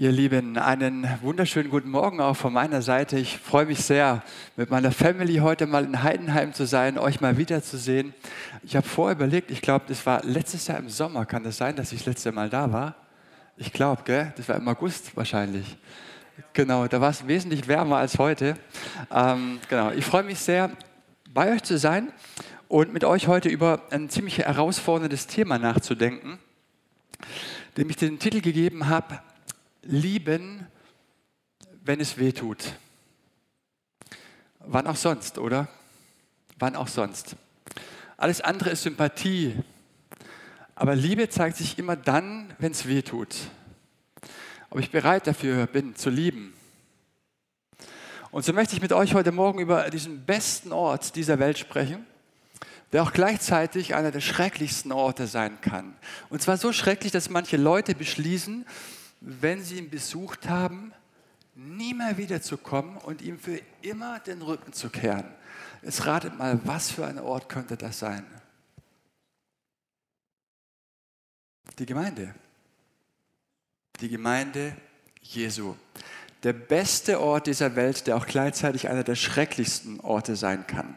Ihr 0.00 0.12
Lieben, 0.12 0.56
einen 0.56 1.06
wunderschönen 1.20 1.68
guten 1.68 1.90
Morgen 1.90 2.22
auch 2.22 2.34
von 2.34 2.54
meiner 2.54 2.80
Seite. 2.80 3.18
Ich 3.18 3.36
freue 3.36 3.66
mich 3.66 3.84
sehr, 3.84 4.22
mit 4.56 4.70
meiner 4.70 4.92
Family 4.92 5.36
heute 5.40 5.66
mal 5.66 5.84
in 5.84 6.02
Heidenheim 6.02 6.54
zu 6.54 6.64
sein, 6.64 6.96
euch 6.96 7.20
mal 7.20 7.36
wiederzusehen. 7.36 8.14
Ich 8.62 8.76
habe 8.76 8.88
vorher 8.88 9.14
überlegt, 9.14 9.50
ich 9.50 9.60
glaube, 9.60 9.84
das 9.88 10.06
war 10.06 10.24
letztes 10.24 10.68
Jahr 10.68 10.78
im 10.78 10.88
Sommer. 10.88 11.26
Kann 11.26 11.44
das 11.44 11.58
sein, 11.58 11.76
dass 11.76 11.92
ich 11.92 11.98
das 11.98 12.06
letzte 12.06 12.32
Mal 12.32 12.48
da 12.48 12.72
war? 12.72 12.94
Ich 13.58 13.74
glaube, 13.74 14.00
gell? 14.04 14.32
Das 14.38 14.48
war 14.48 14.56
im 14.56 14.66
August 14.68 15.14
wahrscheinlich. 15.18 15.76
Genau, 16.54 16.86
da 16.86 16.98
war 17.02 17.10
es 17.10 17.26
wesentlich 17.26 17.68
wärmer 17.68 17.98
als 17.98 18.18
heute. 18.18 18.56
Ähm, 19.14 19.60
genau, 19.68 19.90
ich 19.90 20.06
freue 20.06 20.22
mich 20.22 20.38
sehr, 20.38 20.70
bei 21.34 21.52
euch 21.52 21.62
zu 21.62 21.76
sein 21.76 22.10
und 22.68 22.94
mit 22.94 23.04
euch 23.04 23.28
heute 23.28 23.50
über 23.50 23.82
ein 23.90 24.08
ziemlich 24.08 24.38
herausforderndes 24.38 25.26
Thema 25.26 25.58
nachzudenken, 25.58 26.38
dem 27.76 27.90
ich 27.90 27.96
den 27.96 28.18
Titel 28.18 28.40
gegeben 28.40 28.88
habe, 28.88 29.20
lieben, 29.82 30.66
wenn 31.82 32.00
es 32.00 32.18
weh 32.18 32.32
tut. 32.32 32.74
Wann 34.60 34.86
auch 34.86 34.96
sonst, 34.96 35.38
oder? 35.38 35.68
Wann 36.58 36.76
auch 36.76 36.88
sonst. 36.88 37.36
Alles 38.16 38.40
andere 38.40 38.70
ist 38.70 38.82
Sympathie. 38.82 39.56
Aber 40.74 40.94
Liebe 40.94 41.28
zeigt 41.28 41.56
sich 41.56 41.78
immer 41.78 41.96
dann, 41.96 42.54
wenn 42.58 42.72
es 42.72 42.86
weh 42.86 43.02
tut. 43.02 43.34
Ob 44.68 44.78
ich 44.78 44.90
bereit 44.90 45.26
dafür 45.26 45.66
bin, 45.66 45.96
zu 45.96 46.10
lieben. 46.10 46.52
Und 48.30 48.44
so 48.44 48.52
möchte 48.52 48.76
ich 48.76 48.82
mit 48.82 48.92
euch 48.92 49.14
heute 49.14 49.32
Morgen 49.32 49.58
über 49.58 49.90
diesen 49.90 50.24
besten 50.24 50.72
Ort 50.72 51.16
dieser 51.16 51.38
Welt 51.38 51.58
sprechen, 51.58 52.06
der 52.92 53.02
auch 53.02 53.12
gleichzeitig 53.12 53.94
einer 53.94 54.12
der 54.12 54.20
schrecklichsten 54.20 54.92
Orte 54.92 55.26
sein 55.26 55.60
kann. 55.60 55.96
Und 56.28 56.40
zwar 56.40 56.56
so 56.56 56.72
schrecklich, 56.72 57.10
dass 57.10 57.30
manche 57.30 57.56
Leute 57.56 57.94
beschließen, 57.94 58.66
wenn 59.20 59.62
sie 59.62 59.78
ihn 59.78 59.90
besucht 59.90 60.48
haben, 60.48 60.92
nie 61.54 61.94
mehr 61.94 62.16
wiederzukommen 62.16 62.96
und 62.96 63.22
ihm 63.22 63.38
für 63.38 63.60
immer 63.82 64.18
den 64.20 64.42
Rücken 64.42 64.72
zu 64.72 64.88
kehren. 64.88 65.28
Jetzt 65.82 66.06
ratet 66.06 66.38
mal, 66.38 66.60
was 66.64 66.90
für 66.90 67.06
ein 67.06 67.18
Ort 67.18 67.48
könnte 67.48 67.76
das 67.76 67.98
sein? 67.98 68.24
Die 71.78 71.86
Gemeinde. 71.86 72.34
Die 74.00 74.08
Gemeinde 74.08 74.76
Jesu. 75.20 75.74
Der 76.42 76.52
beste 76.54 77.20
Ort 77.20 77.46
dieser 77.46 77.76
Welt, 77.76 78.06
der 78.06 78.16
auch 78.16 78.26
gleichzeitig 78.26 78.88
einer 78.88 79.04
der 79.04 79.14
schrecklichsten 79.14 80.00
Orte 80.00 80.36
sein 80.36 80.66
kann. 80.66 80.96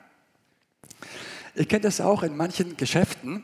Ihr 1.56 1.66
kennt 1.66 1.86
das 1.86 2.02
auch 2.02 2.24
in 2.24 2.36
manchen 2.36 2.78
Geschäften 2.78 3.44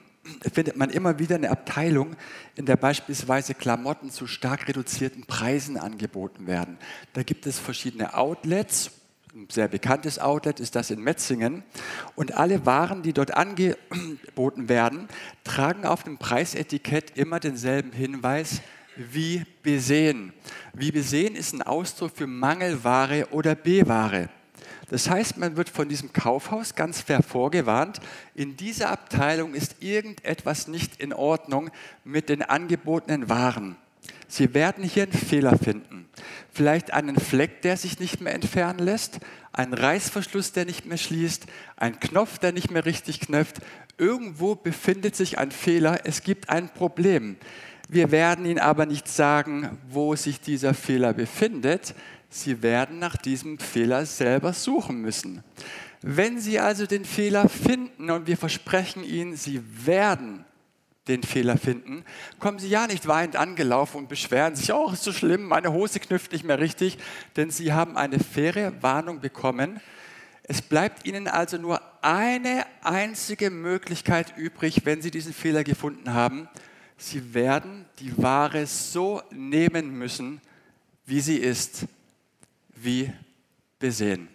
findet 0.54 0.76
man 0.76 0.90
immer 0.90 1.20
wieder 1.20 1.36
eine 1.36 1.50
Abteilung, 1.50 2.16
in 2.56 2.66
der 2.66 2.76
beispielsweise 2.76 3.54
Klamotten 3.54 4.12
zu 4.12 4.28
stark 4.28 4.68
reduzierten 4.68 5.26
Preisen 5.26 5.78
angeboten 5.78 6.48
werden. 6.48 6.78
Da 7.14 7.24
gibt 7.24 7.46
es 7.46 7.60
verschiedene 7.60 8.16
Outlets. 8.16 8.92
Ein 9.34 9.48
sehr 9.50 9.68
bekanntes 9.68 10.18
Outlet 10.20 10.60
ist 10.60 10.76
das 10.76 10.90
in 10.90 11.02
Metzingen. 11.02 11.64
Und 12.16 12.36
alle 12.36 12.66
Waren, 12.66 13.04
die 13.04 13.14
dort 13.14 13.36
angeboten 13.36 14.70
werden, 14.70 15.08
tragen 15.44 15.86
auf 15.86 16.04
dem 16.04 16.18
Preisetikett 16.18 17.18
immer 17.18 17.40
denselben 17.40 17.92
Hinweis 17.92 18.62
wie 18.96 19.46
besehen. 19.64 20.34
Wie 20.74 20.92
besehen 20.92 21.36
ist 21.36 21.54
ein 21.54 21.62
Ausdruck 21.62 22.12
für 22.16 22.28
Mangelware 22.28 23.28
oder 23.32 23.56
B-Ware. 23.56 24.30
Das 24.90 25.10
heißt, 25.10 25.38
man 25.38 25.56
wird 25.56 25.70
von 25.70 25.88
diesem 25.88 26.14
Kaufhaus 26.14 26.76
ganz 26.76 27.02
fair 27.02 27.22
vorgewarnt, 27.22 28.00
in 28.36 28.58
dieser 28.58 28.90
Abteilung 28.90 29.54
ist 29.54 29.78
irgendetwas 29.82 30.68
nicht 30.68 31.00
in 31.00 31.14
Ordnung 31.14 31.70
mit 32.04 32.30
den 32.30 32.42
angebotenen 32.42 33.30
Waren. 33.30 33.76
Sie 34.28 34.54
werden 34.54 34.84
hier 34.84 35.04
einen 35.04 35.12
Fehler 35.12 35.58
finden. 35.58 36.08
Vielleicht 36.52 36.92
einen 36.94 37.18
Fleck, 37.18 37.62
der 37.64 37.78
sich 37.78 38.00
nicht 38.00 38.22
mehr 38.22 38.34
entfernen 38.34 38.80
lässt, 38.80 39.20
einen 39.52 39.74
Reißverschluss, 39.74 40.52
der 40.52 40.66
nicht 40.66 40.86
mehr 40.86 40.98
schließt, 40.98 41.46
ein 41.78 42.00
Knopf, 42.00 42.38
der 42.38 42.52
nicht 42.52 42.70
mehr 42.70 42.86
richtig 42.86 43.20
knöpft. 43.20 43.58
Irgendwo 43.98 44.56
befindet 44.56 45.16
sich 45.16 45.38
ein 45.38 45.52
Fehler, 45.52 46.02
es 46.06 46.22
gibt 46.22 46.50
ein 46.50 46.70
Problem. 46.70 47.38
Wir 47.92 48.12
werden 48.12 48.46
Ihnen 48.46 48.60
aber 48.60 48.86
nicht 48.86 49.08
sagen, 49.08 49.80
wo 49.90 50.16
sich 50.16 50.40
dieser 50.40 50.76
Fehler 50.76 51.12
befindet. 51.12 51.96
Sie 52.30 52.62
werden 52.62 53.00
nach 53.00 53.18
diesem 53.18 53.58
Fehler 53.58 54.06
selber 54.06 54.54
suchen 54.54 55.02
müssen. 55.02 55.44
Wenn 56.04 56.40
Sie 56.40 56.60
also 56.60 56.86
den 56.86 57.04
Fehler 57.04 57.50
finden 57.50 58.12
und 58.12 58.28
wir 58.28 58.38
versprechen 58.38 59.04
Ihnen, 59.04 59.36
Sie 59.36 59.64
werden 59.88 60.46
den 61.08 61.24
Fehler 61.24 61.58
finden, 61.58 62.06
kommen 62.38 62.60
Sie 62.60 62.70
ja 62.70 62.86
nicht 62.86 63.08
weinend 63.08 63.36
angelaufen 63.36 63.98
und 63.98 64.08
beschweren 64.08 64.56
sich, 64.56 64.72
oh, 64.72 64.92
ist 64.92 65.04
so 65.04 65.12
schlimm, 65.12 65.46
meine 65.46 65.74
Hose 65.74 66.00
knüpft 66.00 66.32
nicht 66.32 66.46
mehr 66.46 66.60
richtig, 66.60 67.00
denn 67.38 67.50
Sie 67.50 67.74
haben 67.74 67.98
eine 67.98 68.20
faire 68.20 68.72
Warnung 68.84 69.20
bekommen. 69.20 69.80
Es 70.44 70.62
bleibt 70.62 71.08
Ihnen 71.08 71.28
also 71.28 71.58
nur 71.58 71.82
eine 72.04 72.68
einzige 72.84 73.50
Möglichkeit 73.50 74.38
übrig, 74.38 74.82
wenn 74.86 75.02
Sie 75.02 75.10
diesen 75.10 75.34
Fehler 75.34 75.64
gefunden 75.64 76.14
haben. 76.14 76.48
Sie 77.00 77.34
werden 77.34 77.86
die 78.00 78.16
Ware 78.22 78.68
so 78.68 79.24
nehmen 79.32 79.98
müssen, 79.98 80.42
wie 81.06 81.22
sie 81.22 81.38
ist 81.38 81.88
wie 82.84 83.12
besehen. 83.80 84.28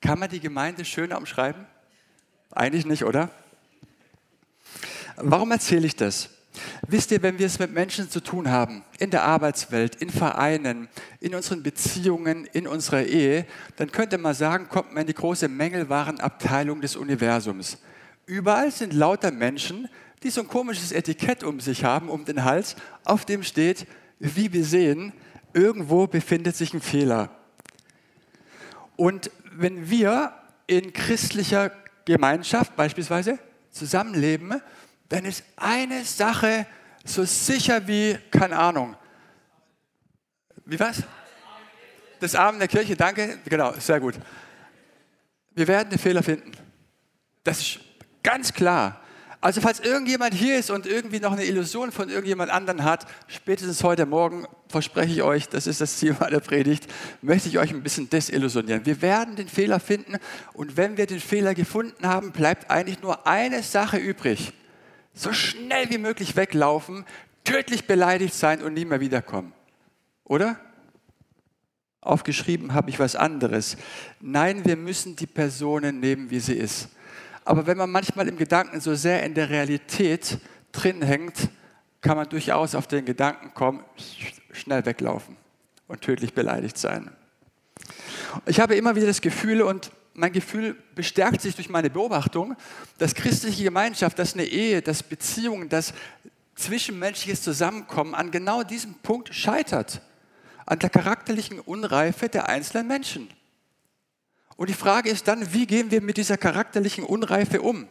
Kann 0.00 0.18
man 0.18 0.28
die 0.28 0.40
Gemeinde 0.40 0.84
schöner 0.84 1.18
umschreiben? 1.18 1.66
Eigentlich 2.52 2.86
nicht, 2.86 3.04
oder? 3.04 3.30
Warum 5.16 5.50
erzähle 5.50 5.86
ich 5.86 5.96
das? 5.96 6.30
Wisst 6.86 7.10
ihr, 7.10 7.22
wenn 7.22 7.38
wir 7.38 7.46
es 7.46 7.58
mit 7.58 7.72
Menschen 7.72 8.08
zu 8.08 8.20
tun 8.20 8.50
haben, 8.50 8.82
in 8.98 9.10
der 9.10 9.24
Arbeitswelt, 9.24 9.96
in 9.96 10.10
Vereinen, 10.10 10.88
in 11.20 11.34
unseren 11.34 11.62
Beziehungen, 11.62 12.46
in 12.46 12.66
unserer 12.66 13.02
Ehe, 13.02 13.46
dann 13.76 13.90
könnte 13.90 14.18
man 14.18 14.34
sagen, 14.34 14.68
kommt 14.68 14.92
man 14.92 15.02
in 15.02 15.06
die 15.08 15.14
große 15.14 15.48
Mängelwarenabteilung 15.48 16.80
des 16.80 16.96
Universums. 16.96 17.78
Überall 18.24 18.70
sind 18.70 18.92
lauter 18.92 19.30
Menschen, 19.30 19.88
die 20.22 20.30
so 20.30 20.40
ein 20.40 20.48
komisches 20.48 20.92
Etikett 20.92 21.42
um 21.42 21.60
sich 21.60 21.84
haben, 21.84 22.08
um 22.08 22.24
den 22.24 22.44
Hals, 22.44 22.76
auf 23.04 23.24
dem 23.24 23.42
steht, 23.42 23.86
wie 24.18 24.52
wir 24.52 24.64
sehen, 24.64 25.12
irgendwo 25.52 26.06
befindet 26.06 26.56
sich 26.56 26.74
ein 26.74 26.80
Fehler. 26.80 27.30
Und 28.96 29.30
wenn 29.52 29.90
wir 29.90 30.32
in 30.66 30.92
christlicher 30.92 31.70
Gemeinschaft 32.04 32.76
beispielsweise 32.76 33.38
zusammenleben, 33.70 34.60
dann 35.08 35.24
ist 35.24 35.44
eine 35.56 36.04
Sache 36.04 36.66
so 37.04 37.24
sicher 37.24 37.86
wie, 37.86 38.18
keine 38.30 38.58
Ahnung, 38.58 38.96
wie 40.64 40.80
was? 40.80 41.02
Das 42.18 42.34
Abend 42.34 42.60
der 42.60 42.68
Kirche, 42.68 42.96
danke, 42.96 43.38
genau, 43.44 43.72
sehr 43.78 44.00
gut. 44.00 44.14
Wir 45.54 45.68
werden 45.68 45.90
den 45.90 45.98
Fehler 45.98 46.22
finden. 46.22 46.52
Das 47.44 47.60
ist 47.60 47.78
ganz 48.22 48.52
klar. 48.52 49.00
Also 49.46 49.60
falls 49.60 49.78
irgendjemand 49.78 50.34
hier 50.34 50.58
ist 50.58 50.72
und 50.72 50.86
irgendwie 50.86 51.20
noch 51.20 51.30
eine 51.30 51.44
Illusion 51.44 51.92
von 51.92 52.08
irgendjemand 52.08 52.50
anderen 52.50 52.82
hat, 52.82 53.06
spätestens 53.28 53.84
heute 53.84 54.04
Morgen 54.04 54.44
verspreche 54.66 55.12
ich 55.12 55.22
euch, 55.22 55.48
das 55.48 55.68
ist 55.68 55.80
das 55.80 55.98
Ziel 55.98 56.16
meiner 56.18 56.40
Predigt, 56.40 56.92
möchte 57.22 57.48
ich 57.48 57.60
euch 57.60 57.70
ein 57.70 57.84
bisschen 57.84 58.10
desillusionieren. 58.10 58.84
Wir 58.84 59.00
werden 59.02 59.36
den 59.36 59.46
Fehler 59.46 59.78
finden 59.78 60.16
und 60.52 60.76
wenn 60.76 60.96
wir 60.96 61.06
den 61.06 61.20
Fehler 61.20 61.54
gefunden 61.54 62.08
haben, 62.08 62.32
bleibt 62.32 62.72
eigentlich 62.72 63.00
nur 63.02 63.28
eine 63.28 63.62
Sache 63.62 63.98
übrig. 63.98 64.52
So 65.14 65.32
schnell 65.32 65.90
wie 65.90 65.98
möglich 65.98 66.34
weglaufen, 66.34 67.04
tödlich 67.44 67.86
beleidigt 67.86 68.34
sein 68.34 68.60
und 68.62 68.74
nie 68.74 68.84
mehr 68.84 68.98
wiederkommen. 68.98 69.52
Oder? 70.24 70.58
Aufgeschrieben 72.00 72.74
habe 72.74 72.90
ich 72.90 72.98
was 72.98 73.14
anderes. 73.14 73.76
Nein, 74.20 74.64
wir 74.64 74.74
müssen 74.74 75.14
die 75.14 75.28
Personen 75.28 76.00
nehmen, 76.00 76.30
wie 76.32 76.40
sie 76.40 76.54
ist. 76.54 76.88
Aber 77.46 77.68
wenn 77.68 77.78
man 77.78 77.88
manchmal 77.88 78.26
im 78.26 78.36
Gedanken 78.36 78.80
so 78.80 78.96
sehr 78.96 79.22
in 79.22 79.34
der 79.34 79.48
Realität 79.48 80.38
drin 80.72 81.00
hängt, 81.00 81.48
kann 82.00 82.16
man 82.16 82.28
durchaus 82.28 82.74
auf 82.74 82.88
den 82.88 83.04
Gedanken 83.04 83.54
kommen, 83.54 83.84
schnell 84.50 84.84
weglaufen 84.84 85.36
und 85.86 86.00
tödlich 86.00 86.34
beleidigt 86.34 86.76
sein. 86.76 87.08
Ich 88.46 88.58
habe 88.58 88.74
immer 88.74 88.96
wieder 88.96 89.06
das 89.06 89.20
Gefühl, 89.20 89.62
und 89.62 89.92
mein 90.14 90.32
Gefühl 90.32 90.76
bestärkt 90.96 91.40
sich 91.40 91.54
durch 91.54 91.68
meine 91.68 91.88
Beobachtung, 91.88 92.56
dass 92.98 93.14
christliche 93.14 93.62
Gemeinschaft, 93.62 94.18
dass 94.18 94.34
eine 94.34 94.44
Ehe, 94.44 94.82
dass 94.82 95.04
Beziehungen, 95.04 95.68
dass 95.68 95.94
zwischenmenschliches 96.56 97.42
Zusammenkommen 97.42 98.16
an 98.16 98.32
genau 98.32 98.64
diesem 98.64 98.94
Punkt 98.94 99.32
scheitert. 99.32 100.02
An 100.64 100.80
der 100.80 100.90
charakterlichen 100.90 101.60
Unreife 101.60 102.28
der 102.28 102.48
einzelnen 102.48 102.88
Menschen. 102.88 103.28
Und 104.56 104.70
die 104.70 104.74
Frage 104.74 105.10
ist 105.10 105.28
dann, 105.28 105.52
wie 105.52 105.66
gehen 105.66 105.90
wir 105.90 106.00
mit 106.00 106.16
dieser 106.16 106.36
charakterlichen 106.36 107.04
Unreife 107.04 107.60
um? 107.60 107.86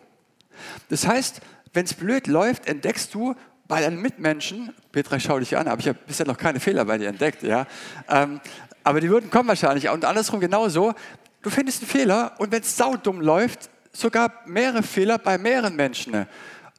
Das 0.89 1.05
heißt, 1.05 1.41
wenn 1.73 1.85
es 1.85 1.93
blöd 1.93 2.27
läuft, 2.27 2.67
entdeckst 2.67 3.13
du 3.13 3.35
bei 3.67 3.81
deinen 3.81 4.01
Mitmenschen, 4.01 4.73
Petra, 4.91 5.19
schau 5.19 5.39
dich 5.39 5.57
an, 5.57 5.67
aber 5.67 5.79
ich 5.79 5.87
habe 5.87 5.99
bisher 6.07 6.25
noch 6.25 6.37
keine 6.37 6.59
Fehler 6.59 6.85
bei 6.85 6.97
dir 6.97 7.07
entdeckt, 7.07 7.43
ja. 7.43 7.67
Ähm, 8.07 8.39
aber 8.83 9.01
die 9.01 9.09
würden 9.09 9.29
kommen 9.29 9.49
wahrscheinlich. 9.49 9.89
Und 9.89 10.05
andersrum 10.05 10.39
genauso, 10.39 10.93
du 11.41 11.49
findest 11.49 11.81
einen 11.81 11.89
Fehler 11.89 12.33
und 12.37 12.51
wenn 12.51 12.61
es 12.61 12.77
saudumm 12.77 13.21
läuft, 13.21 13.69
sogar 13.91 14.31
mehrere 14.45 14.83
Fehler 14.83 15.17
bei 15.17 15.37
mehreren 15.37 15.75
Menschen. 15.75 16.27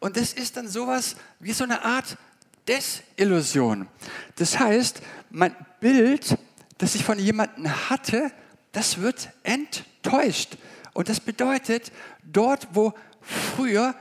Und 0.01 0.17
das 0.17 0.33
ist 0.33 0.57
dann 0.57 0.69
sowas 0.69 1.17
wie 1.41 1.53
so 1.53 1.65
eine 1.65 1.85
Art 1.85 2.17
Desillusion. 2.69 3.89
Das 4.37 4.59
heißt, 4.59 5.01
mein 5.31 5.55
Bild, 5.81 6.37
das 6.79 6.95
ich 6.95 7.05
von 7.05 7.19
jemandem 7.19 7.69
hatte, 7.91 8.31
das 8.77 9.01
wird 9.01 9.31
enttäuscht. 9.43 10.59
Und 10.93 11.09
das 11.09 11.19
bedeutet, 11.19 11.91
dort, 12.23 12.69
wo 12.75 12.93
früher 13.23 13.95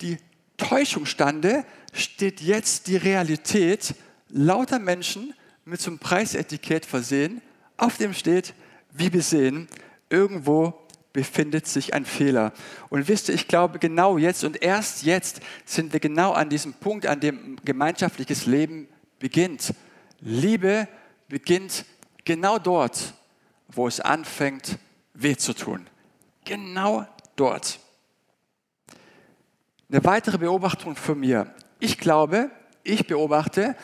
die 0.00 0.16
Täuschung 0.56 1.04
stande, 1.04 1.66
steht 1.92 2.40
jetzt 2.40 2.86
die 2.86 2.96
Realität 2.96 3.94
lauter 4.30 4.78
Menschen 4.78 5.34
mit 5.66 5.82
so 5.82 5.90
einem 5.90 5.98
Preisetikett 5.98 6.86
versehen, 6.86 7.42
auf 7.76 7.98
dem 7.98 8.14
steht, 8.14 8.54
wie 8.92 9.12
wir 9.12 9.20
sehen, 9.20 9.68
irgendwo 10.08 10.72
befindet 11.12 11.66
sich 11.66 11.92
ein 11.92 12.06
Fehler. 12.06 12.54
Und 12.88 13.06
wisst 13.08 13.28
ihr, 13.28 13.34
ich 13.34 13.46
glaube 13.46 13.78
genau 13.78 14.16
jetzt 14.16 14.42
und 14.42 14.62
erst 14.62 15.02
jetzt 15.02 15.40
sind 15.66 15.92
wir 15.92 16.00
genau 16.00 16.32
an 16.32 16.48
diesem 16.48 16.72
Punkt, 16.72 17.04
an 17.04 17.20
dem 17.20 17.56
gemeinschaftliches 17.62 18.46
Leben 18.46 18.88
beginnt. 19.18 19.74
Liebe 20.20 20.88
beginnt 21.28 21.84
genau 22.24 22.58
dort, 22.58 23.12
wo 23.74 23.86
es 23.86 24.00
anfängt, 24.00 24.78
weh 25.14 25.36
zu 25.36 25.54
tun. 25.54 25.86
Genau 26.44 27.06
dort. 27.36 27.78
Eine 29.90 30.04
weitere 30.04 30.38
Beobachtung 30.38 30.96
von 30.96 31.20
mir. 31.20 31.54
Ich 31.78 31.98
glaube, 31.98 32.50
ich 32.82 33.06
beobachte, 33.06 33.76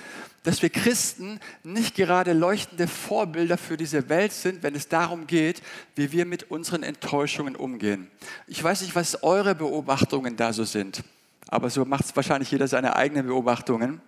dass 0.43 0.63
wir 0.63 0.71
Christen 0.71 1.39
nicht 1.63 1.95
gerade 1.95 2.33
leuchtende 2.33 2.89
Vorbilder 2.89 3.59
für 3.59 3.77
diese 3.77 4.09
Welt 4.09 4.33
sind, 4.33 4.63
wenn 4.63 4.75
es 4.75 4.89
darum 4.89 5.27
geht, 5.27 5.63
wie 5.97 6.13
wir 6.13 6.25
mit 6.25 6.51
unseren 6.51 6.83
Enttäuschungen 6.83 7.57
umgehen. 7.57 8.11
Ich 8.47 8.63
weiß 8.63 8.81
nicht, 8.83 8.95
was 8.95 9.23
eure 9.23 9.55
Beobachtungen 9.55 10.37
da 10.37 10.53
so 10.53 10.65
sind, 10.65 11.03
aber 11.49 11.69
so 11.69 11.85
macht 11.85 12.07
es 12.07 12.17
wahrscheinlich 12.17 12.51
jeder 12.51 12.69
seine 12.69 12.97
eigenen 12.97 13.27
Beobachtungen. 13.27 14.01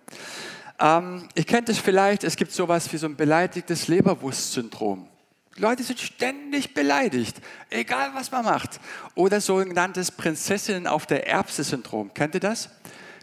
Ähm, 0.79 1.27
ihr 1.35 1.43
kennt 1.43 1.69
es 1.69 1.77
vielleicht, 1.77 2.23
es 2.23 2.35
gibt 2.35 2.51
sowas 2.51 2.91
wie 2.91 2.97
so 2.97 3.05
ein 3.05 3.15
beleidigtes 3.15 3.87
Leberwurstsyndrom. 3.87 5.07
Leute 5.57 5.83
sind 5.83 5.99
ständig 5.99 6.73
beleidigt, 6.73 7.37
egal 7.69 8.11
was 8.15 8.31
man 8.31 8.45
macht. 8.45 8.79
Oder 9.13 9.39
sogenanntes 9.39 10.09
Prinzessinnen 10.09 10.87
auf 10.87 11.05
der 11.05 11.27
Erbse-Syndrom. 11.27 12.13
Kennt 12.13 12.33
ihr 12.33 12.39
das? 12.39 12.69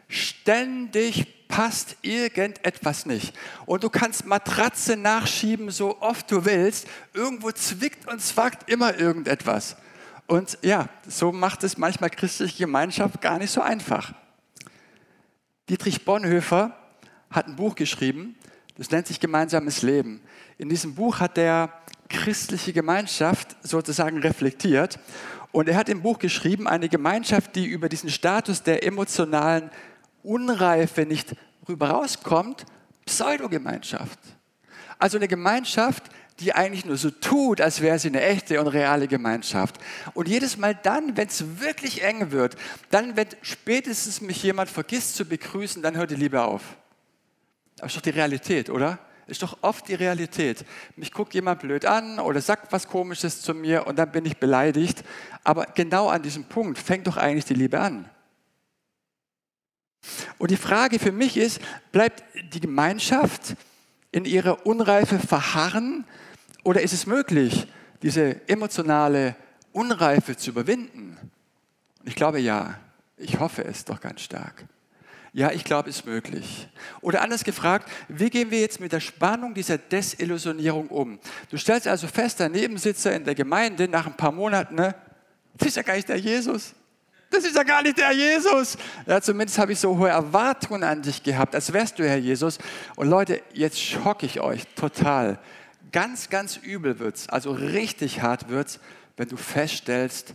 Ständig 0.09 1.49
passt 1.49 1.97
irgendetwas 2.03 3.05
nicht. 3.07 3.35
Und 3.67 3.83
du 3.83 3.91
kannst 3.91 4.27
Matratze 4.27 4.97
nachschieben, 4.97 5.71
so 5.71 6.01
oft 6.01 6.31
du 6.31 6.45
willst. 6.45 6.87
Irgendwo 7.13 7.51
zwickt 7.51 8.09
und 8.09 8.21
zwackt 8.21 8.71
immer 8.71 8.97
irgendetwas. 8.99 9.77
Und 10.29 10.59
ja, 10.63 10.89
so 11.09 11.33
macht 11.33 11.65
es 11.65 11.77
manchmal 11.77 12.11
christliche 12.11 12.59
Gemeinschaft 12.59 13.21
gar 13.21 13.39
nicht 13.39 13.51
so 13.51 13.61
einfach. 13.61 14.15
Dietrich 15.69 16.05
Bonhoeffer 16.05 16.77
hat 17.31 17.49
ein 17.49 17.57
Buch 17.57 17.75
geschrieben, 17.75 18.37
das 18.77 18.91
nennt 18.91 19.09
sich 19.09 19.19
Gemeinsames 19.19 19.83
Leben. 19.83 20.23
In 20.57 20.69
diesem 20.69 20.95
Buch 20.95 21.19
hat 21.21 21.37
er 21.37 21.73
christliche 22.11 22.73
Gemeinschaft 22.73 23.57
sozusagen 23.63 24.19
reflektiert. 24.19 24.99
Und 25.53 25.69
er 25.69 25.77
hat 25.77 25.89
im 25.89 26.03
Buch 26.03 26.19
geschrieben, 26.19 26.69
eine 26.69 26.89
Gemeinschaft, 26.89 27.57
die 27.57 27.67
über 27.67 27.89
diesen 27.89 28.11
Status 28.11 28.63
der 28.63 28.85
emotionalen 28.85 29.71
Unreife 30.23 31.03
nicht 31.03 31.35
rüber 31.69 31.91
rauskommt, 31.91 32.67
Pseudogemeinschaft. 33.07 34.19
Also 34.99 35.17
eine 35.17 35.29
Gemeinschaft, 35.29 36.05
die 36.41 36.55
eigentlich 36.55 36.85
nur 36.85 36.97
so 36.97 37.11
tut, 37.11 37.61
als 37.61 37.81
wäre 37.81 37.99
sie 37.99 38.09
eine 38.09 38.23
echte 38.23 38.61
und 38.61 38.69
reale 38.69 39.09
Gemeinschaft. 39.09 39.77
Und 40.15 40.29
jedes 40.29 40.57
Mal 40.57 40.75
dann, 40.75 41.17
wenn 41.17 41.29
es 41.29 41.61
wirklich 41.61 42.03
eng 42.03 42.31
wird, 42.31 42.57
dann, 42.91 43.17
wenn 43.17 43.29
spätestens 43.43 44.21
mich 44.21 44.43
jemand 44.43 44.71
vergisst 44.71 45.17
zu 45.17 45.25
begrüßen, 45.25 45.83
dann 45.83 45.97
hört 45.97 46.11
die 46.11 46.17
Liebe 46.17 46.43
auf. 46.43 46.63
Das 47.77 47.89
ist 47.89 47.97
doch 47.97 48.03
die 48.03 48.11
Realität, 48.11 48.71
oder? 48.71 48.99
Ist 49.27 49.43
doch 49.43 49.59
oft 49.63 49.89
die 49.89 49.95
Realität. 49.95 50.65
Mich 50.97 51.13
guckt 51.13 51.35
jemand 51.35 51.61
blöd 51.61 51.85
an 51.85 52.19
oder 52.19 52.41
sagt 52.41 52.73
was 52.73 52.89
Komisches 52.89 53.43
zu 53.43 53.55
mir 53.55 53.87
und 53.87 53.99
dann 53.99 54.11
bin 54.11 54.27
ich 54.27 54.39
beleidigt. 54.39 55.05
Aber 55.45 55.67
genau 55.67 56.09
an 56.09 56.23
diesem 56.23 56.45
Punkt 56.45 56.79
fängt 56.79 57.07
doch 57.07 57.17
eigentlich 57.17 57.45
die 57.45 57.55
Liebe 57.55 57.79
an. 57.79 58.09
Und 60.39 60.51
die 60.51 60.57
Frage 60.57 60.99
für 60.99 61.13
mich 61.13 61.37
ist, 61.37 61.61
bleibt 61.93 62.25
die 62.53 62.61
Gemeinschaft 62.61 63.57
in 64.13 64.25
ihrer 64.25 64.67
Unreife 64.67 65.19
verharren 65.19 66.05
oder 66.65 66.83
ist 66.83 66.93
es 66.93 67.07
möglich, 67.07 67.67
diese 68.03 68.49
emotionale 68.49 69.37
Unreife 69.73 70.37
zu 70.37 70.51
überwinden? 70.51 71.17
Ich 72.05 72.15
glaube 72.15 72.41
ja. 72.41 72.79
Ich 73.17 73.39
hoffe 73.39 73.63
es 73.65 73.85
doch 73.85 74.01
ganz 74.01 74.23
stark. 74.23 74.65
Ja, 75.33 75.53
ich 75.53 75.65
glaube, 75.65 75.89
es 75.91 75.99
ist 75.99 76.07
möglich. 76.07 76.69
Oder 77.03 77.23
anders 77.23 77.45
gefragt, 77.45 77.89
wie 78.09 78.31
gehen 78.31 78.51
wir 78.51 78.61
jetzt 78.61 78.81
mit 78.81 78.93
der 78.93 79.01
Spannung 79.01 79.55
dieser 79.55 79.79
Desillusionierung 79.79 80.89
um? 80.89 81.21
Du 81.51 81.57
stellst 81.57 81.87
also 81.87 82.09
fest, 82.09 82.41
der 82.41 82.49
Nebensitzer 82.49 83.15
in 83.15 83.25
der 83.25 83.35
Gemeinde 83.35 83.87
nach 83.87 84.07
ein 84.07 84.17
paar 84.17 84.33
Monaten, 84.33 84.75
ne, 84.75 84.95
das 85.57 85.69
ist 85.69 85.77
ja 85.77 85.83
gar 85.83 85.95
nicht 85.95 86.09
der 86.09 86.17
Jesus 86.17 86.75
das 87.31 87.45
ist 87.45 87.55
ja 87.55 87.63
gar 87.63 87.83
nicht 87.83 87.97
der 87.97 88.13
Jesus. 88.13 88.77
Ja, 89.07 89.21
zumindest 89.21 89.59
habe 89.59 89.73
ich 89.73 89.79
so 89.79 89.97
hohe 89.97 90.09
Erwartungen 90.09 90.83
an 90.83 91.01
dich 91.01 91.23
gehabt, 91.23 91.55
als 91.55 91.73
wärst 91.73 91.99
du 91.99 92.07
Herr 92.07 92.17
Jesus. 92.17 92.59
Und 92.97 93.09
Leute, 93.09 93.41
jetzt 93.53 93.81
schocke 93.81 94.27
ich 94.27 94.41
euch 94.41 94.67
total. 94.75 95.39
Ganz, 95.93 96.29
ganz 96.29 96.57
übel 96.57 96.99
wird 96.99 97.17
es, 97.17 97.29
also 97.29 97.53
richtig 97.53 98.23
hart 98.23 98.49
wird 98.49 98.69
es, 98.69 98.81
wenn 99.17 99.29
du 99.29 99.37
feststellst, 99.37 100.35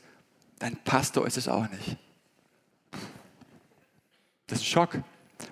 dein 0.59 0.75
Pastor 0.77 1.27
ist 1.27 1.37
es 1.37 1.47
auch 1.47 1.69
nicht. 1.69 1.97
Das 4.47 4.59
ist 4.59 4.65
ein 4.65 4.71
Schock. 4.71 4.97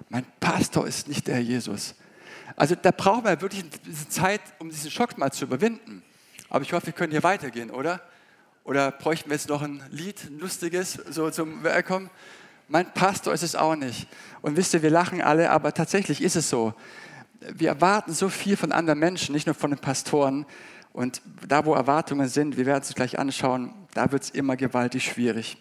Mein 0.10 0.26
Pastor 0.40 0.86
ist 0.88 1.08
nicht 1.08 1.28
der 1.28 1.42
Jesus. 1.42 1.96
Also 2.56 2.76
da 2.76 2.92
brauchen 2.92 3.26
wir 3.26 3.42
wirklich 3.42 3.64
eine 3.64 4.10
Zeit, 4.10 4.42
um 4.60 4.70
diesen 4.70 4.92
Schock 4.92 5.18
mal 5.18 5.32
zu 5.32 5.46
überwinden. 5.46 6.04
Aber 6.50 6.62
ich 6.62 6.74
hoffe, 6.74 6.88
wir 6.88 6.94
können 6.94 7.12
hier 7.12 7.24
weitergehen, 7.24 7.72
oder? 7.72 8.02
Oder 8.64 8.92
bräuchten 8.92 9.30
wir 9.30 9.36
jetzt 9.36 9.50
noch 9.50 9.64
ein 9.64 9.82
Lied, 9.90 10.24
ein 10.26 10.40
lustiges, 10.40 10.94
so 11.10 11.30
zum 11.32 11.64
Welcome? 11.64 12.10
Mein 12.68 12.94
Pastor 12.94 13.34
ist 13.34 13.44
es 13.44 13.56
auch 13.56 13.76
nicht. 13.76 14.08
Und 14.42 14.56
wisst 14.56 14.74
ihr, 14.74 14.84
wir 14.84 14.92
lachen 14.92 15.22
alle, 15.22 15.50
aber 15.50 15.74
tatsächlich 15.74 16.22
ist 16.22 16.36
es 16.36 16.50
so. 16.50 16.74
Wir 17.40 17.70
erwarten 17.70 18.14
so 18.14 18.30
viel 18.30 18.56
von 18.56 18.72
anderen 18.72 19.00
Menschen, 19.00 19.34
nicht 19.34 19.48
nur 19.48 19.56
von 19.56 19.72
den 19.72 19.80
Pastoren. 19.80 20.46
Und 20.94 21.22
da, 21.48 21.66
wo 21.66 21.74
Erwartungen 21.74 22.28
sind, 22.28 22.56
wir 22.56 22.68
werden 22.68 22.84
es 22.84 22.94
gleich 22.94 23.18
anschauen, 23.18 23.74
da 23.94 24.12
wird 24.12 24.24
es 24.24 24.30
immer 24.30 24.56
gewaltig 24.56 25.04
schwierig. 25.04 25.58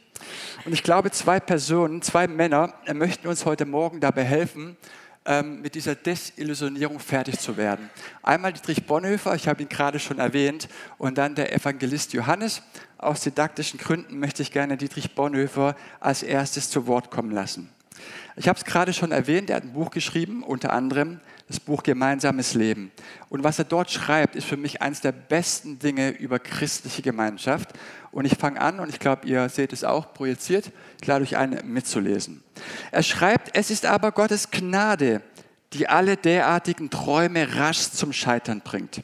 Und 0.65 0.73
ich 0.73 0.83
glaube, 0.83 1.11
zwei 1.11 1.41
Personen, 1.41 2.03
zwei 2.03 2.29
Männer 2.29 2.75
möchten 2.93 3.27
uns 3.27 3.45
heute 3.45 3.65
Morgen 3.65 3.99
dabei 3.99 4.25
helfen, 4.25 4.77
ähm, 5.25 5.63
mit 5.63 5.75
dieser 5.75 5.95
Desillusionierung 5.95 6.99
fertig 6.99 7.39
zu 7.39 7.57
werden. 7.57 7.89
Einmal 8.23 8.53
Dietrich 8.53 8.85
Bonhoeffer, 8.87 9.35
ich 9.35 9.49
habe 9.49 9.63
ihn 9.63 9.69
gerade 9.69 9.99
schon 9.99 10.19
erwähnt, 10.19 10.69
und 10.99 11.17
dann 11.17 11.35
der 11.35 11.55
Evangelist 11.55 12.13
Johannes. 12.13 12.63
Aus 12.99 13.21
didaktischen 13.21 13.79
Gründen 13.79 14.19
möchte 14.19 14.43
ich 14.43 14.53
gerne 14.53 14.77
Dietrich 14.77 15.15
Bonhoeffer 15.15 15.77
als 16.01 16.23
erstes 16.23 16.71
zu 16.71 16.87
Wort 16.87 17.11
kommen 17.11 17.31
lassen. 17.31 17.69
Ich 18.37 18.49
habe 18.49 18.59
es 18.59 18.65
gerade 18.65 18.93
schon 18.93 19.13
erwähnt, 19.13 19.51
er 19.51 19.57
hat 19.57 19.65
ein 19.65 19.73
Buch 19.73 19.91
geschrieben, 19.91 20.43
unter 20.43 20.73
anderem 20.73 21.21
das 21.53 21.61
Buch 21.61 21.83
Gemeinsames 21.83 22.55
Leben. 22.55 22.91
Und 23.29 23.45
was 23.45 23.59
er 23.59 23.67
dort 23.67 23.91
schreibt, 23.91 24.37
ist 24.37 24.47
für 24.47 24.57
mich 24.57 24.81
eines 24.81 25.03
der 25.03 25.13
besten 25.13 25.79
Dinge 25.79 26.09
über 26.09 26.39
christliche 26.39 27.03
Gemeinschaft. 27.03 27.69
Und 28.11 28.25
ich 28.25 28.39
fange 28.39 28.59
an, 28.59 28.81
und 28.81 28.89
ich 28.89 28.99
glaube, 28.99 29.27
ihr 29.27 29.51
seht 29.51 29.75
es 29.75 29.85
auch 29.85 30.15
projiziert, 30.15 30.73
ich 31.03 31.07
lade 31.07 31.23
euch 31.23 31.37
ein, 31.37 31.61
mitzulesen. 31.67 32.43
Er 32.91 33.03
schreibt, 33.03 33.55
es 33.55 33.71
ist 33.71 33.85
aber 33.85 34.13
Gottes 34.13 34.51
Gnade, 34.51 35.21
die 35.75 35.89
alle 35.89 36.17
derartigen 36.17 36.89
Träume 36.89 37.55
rasch 37.55 37.91
zum 37.91 38.15
Scheitern 38.15 38.63
bringt. 38.63 39.03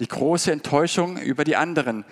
Die 0.00 0.08
große 0.08 0.50
Enttäuschung 0.50 1.16
über 1.16 1.44
die 1.44 1.54
anderen, 1.54 2.04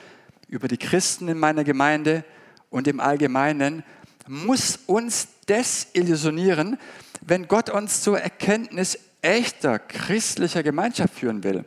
über 0.46 0.68
die 0.68 0.78
Christen 0.78 1.26
in 1.26 1.38
meiner 1.38 1.64
Gemeinde 1.64 2.24
und 2.70 2.86
im 2.86 3.00
Allgemeinen 3.00 3.82
muss 4.28 4.78
uns 4.86 5.26
desillusionieren, 5.48 6.78
wenn 7.20 7.48
Gott 7.48 7.68
uns 7.68 8.02
zur 8.02 8.20
Erkenntnis 8.20 9.09
echter 9.22 9.78
christlicher 9.78 10.62
Gemeinschaft 10.62 11.14
führen 11.14 11.42
will. 11.44 11.64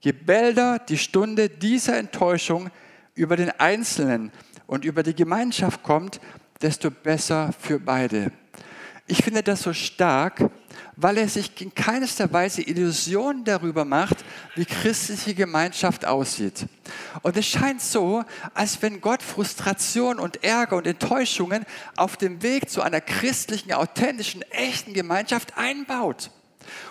Je 0.00 0.12
bälder 0.12 0.78
die 0.78 0.98
Stunde 0.98 1.48
dieser 1.48 1.98
Enttäuschung 1.98 2.70
über 3.14 3.36
den 3.36 3.50
Einzelnen 3.50 4.30
und 4.66 4.84
über 4.84 5.02
die 5.02 5.14
Gemeinschaft 5.14 5.82
kommt, 5.82 6.20
desto 6.62 6.90
besser 6.90 7.50
für 7.58 7.80
beide. 7.80 8.32
Ich 9.10 9.24
finde 9.24 9.42
das 9.42 9.62
so 9.62 9.72
stark, 9.72 10.50
weil 10.94 11.16
er 11.16 11.28
sich 11.28 11.60
in 11.62 11.74
keinster 11.74 12.30
Weise 12.32 12.60
Illusionen 12.60 13.42
darüber 13.42 13.84
macht, 13.86 14.18
wie 14.54 14.66
christliche 14.66 15.34
Gemeinschaft 15.34 16.04
aussieht. 16.04 16.66
Und 17.22 17.36
es 17.36 17.46
scheint 17.46 17.80
so, 17.80 18.22
als 18.52 18.82
wenn 18.82 19.00
Gott 19.00 19.22
Frustration 19.22 20.18
und 20.18 20.44
Ärger 20.44 20.76
und 20.76 20.86
Enttäuschungen 20.86 21.64
auf 21.96 22.18
dem 22.18 22.42
Weg 22.42 22.68
zu 22.68 22.82
einer 22.82 23.00
christlichen, 23.00 23.72
authentischen, 23.72 24.42
echten 24.50 24.92
Gemeinschaft 24.92 25.56
einbaut. 25.56 26.30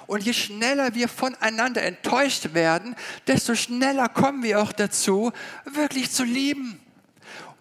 Und 0.07 0.23
je 0.23 0.33
schneller 0.33 0.95
wir 0.95 1.09
voneinander 1.09 1.83
enttäuscht 1.83 2.53
werden, 2.53 2.95
desto 3.27 3.55
schneller 3.55 4.07
kommen 4.07 4.41
wir 4.41 4.61
auch 4.61 4.71
dazu, 4.71 5.31
wirklich 5.65 6.11
zu 6.11 6.23
lieben. 6.23 6.79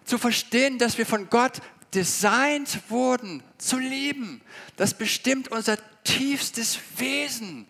Zu 0.05 0.17
verstehen, 0.17 0.79
dass 0.79 0.97
wir 0.97 1.05
von 1.05 1.29
Gott 1.29 1.59
designt 1.93 2.79
wurden 2.89 3.43
zu 3.57 3.77
lieben. 3.77 4.41
Das 4.77 4.93
bestimmt 4.93 5.49
unser 5.49 5.77
tiefstes 6.03 6.79
Wesen. 6.97 7.67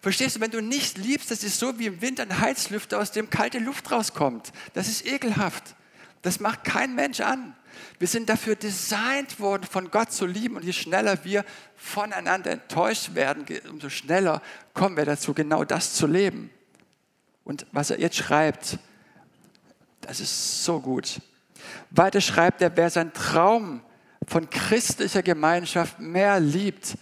Verstehst 0.00 0.36
du, 0.36 0.40
wenn 0.40 0.50
du 0.50 0.60
nicht 0.60 0.98
liebst, 0.98 1.30
das 1.30 1.42
ist 1.42 1.58
so 1.58 1.78
wie 1.78 1.86
im 1.86 2.00
Winter 2.00 2.22
ein 2.22 2.40
Heizlüfter, 2.40 2.98
aus 2.98 3.10
dem 3.12 3.30
kalte 3.30 3.58
Luft 3.58 3.90
rauskommt. 3.90 4.52
Das 4.74 4.88
ist 4.88 5.06
ekelhaft. 5.06 5.74
Das 6.22 6.40
macht 6.40 6.64
kein 6.64 6.94
Mensch 6.94 7.20
an. 7.20 7.54
Wir 7.98 8.08
sind 8.08 8.28
dafür 8.28 8.56
designt 8.56 9.40
worden, 9.40 9.64
von 9.64 9.90
Gott 9.90 10.12
zu 10.12 10.26
lieben. 10.26 10.56
Und 10.56 10.64
je 10.64 10.72
schneller 10.72 11.24
wir 11.24 11.44
voneinander 11.76 12.50
enttäuscht 12.50 13.14
werden, 13.14 13.44
umso 13.70 13.88
schneller 13.88 14.42
kommen 14.74 14.96
wir 14.96 15.04
dazu, 15.04 15.34
genau 15.34 15.64
das 15.64 15.94
zu 15.94 16.06
leben. 16.06 16.50
Und 17.44 17.66
was 17.72 17.90
er 17.90 18.00
jetzt 18.00 18.16
schreibt, 18.16 18.78
das 20.00 20.20
ist 20.20 20.64
so 20.64 20.80
gut. 20.80 21.20
Weiter 21.90 22.20
schreibt 22.20 22.62
er, 22.62 22.76
wer 22.76 22.90
seinen 22.90 23.12
Traum 23.12 23.80
von 24.26 24.48
christlicher 24.50 25.22
Gemeinschaft 25.22 26.00
mehr 26.00 26.40
liebt 26.40 26.96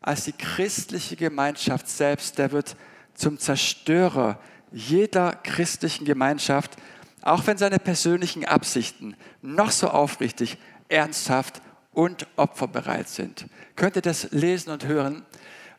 als 0.00 0.24
die 0.24 0.32
christliche 0.32 1.16
Gemeinschaft 1.16 1.88
selbst, 1.88 2.38
der 2.38 2.50
wird 2.50 2.76
zum 3.14 3.38
Zerstörer 3.38 4.40
jeder 4.72 5.32
christlichen 5.44 6.04
Gemeinschaft, 6.04 6.76
auch 7.22 7.46
wenn 7.46 7.56
seine 7.56 7.78
persönlichen 7.78 8.44
Absichten 8.44 9.16
noch 9.40 9.70
so 9.70 9.88
aufrichtig, 9.88 10.58
ernsthaft 10.88 11.62
und 11.92 12.26
opferbereit 12.36 13.08
sind. 13.08 13.46
Könnt 13.76 13.96
ihr 13.96 14.02
das 14.02 14.30
lesen 14.32 14.70
und 14.70 14.86
hören? 14.86 15.24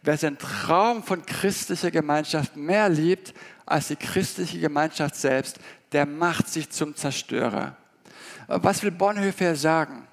Wer 0.02 0.18
seinen 0.18 0.38
Traum 0.38 1.04
von 1.04 1.26
christlicher 1.26 1.92
Gemeinschaft 1.92 2.56
mehr 2.58 2.90
liebt 2.90 3.34
als 3.66 3.88
die 3.88 3.96
christliche 3.96 4.60
Gemeinschaft 4.60 5.16
selbst, 5.16 5.60
der 5.92 6.06
macht 6.06 6.50
sich 6.50 6.70
zum 6.70 6.96
Zerstörer. 6.96 7.78
Was 8.48 8.84
will 8.84 8.92
Bonhoeffer 8.92 9.56
sagen? 9.56 10.08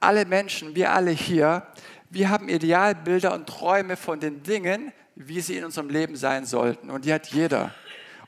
Alle 0.00 0.24
Menschen, 0.24 0.74
wir 0.74 0.92
alle 0.92 1.10
hier, 1.10 1.66
wir 2.10 2.30
haben 2.30 2.48
Idealbilder 2.48 3.34
und 3.34 3.46
Träume 3.46 3.96
von 3.96 4.20
den 4.20 4.42
Dingen, 4.42 4.92
wie 5.16 5.40
sie 5.40 5.56
in 5.56 5.64
unserem 5.64 5.90
Leben 5.90 6.16
sein 6.16 6.46
sollten. 6.46 6.90
Und 6.90 7.04
die 7.04 7.12
hat 7.12 7.26
jeder. 7.28 7.74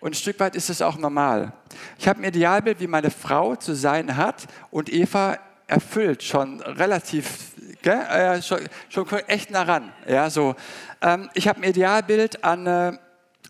Und 0.01 0.13
ein 0.13 0.15
Stück 0.15 0.39
weit 0.41 0.55
ist 0.55 0.71
es 0.71 0.81
auch 0.81 0.97
normal. 0.97 1.53
Ich 1.99 2.07
habe 2.07 2.21
ein 2.21 2.25
Idealbild, 2.25 2.81
wie 2.81 2.87
meine 2.87 3.11
Frau 3.11 3.57
zu 3.57 3.75
sein 3.75 4.17
hat 4.17 4.47
und 4.71 4.93
Eva 4.93 5.39
erfüllt 5.67 6.23
schon 6.23 6.61
relativ, 6.63 7.53
äh, 7.83 8.41
schon, 8.41 8.61
schon, 8.89 9.07
echt 9.27 9.51
nah 9.51 9.63
ran. 9.63 9.93
Ja, 10.07 10.31
so. 10.31 10.55
Ähm, 11.03 11.29
ich 11.35 11.47
habe 11.47 11.61
ein 11.61 11.71
Idealbild 11.71 12.43
an 12.43 12.67
äh, 12.67 12.93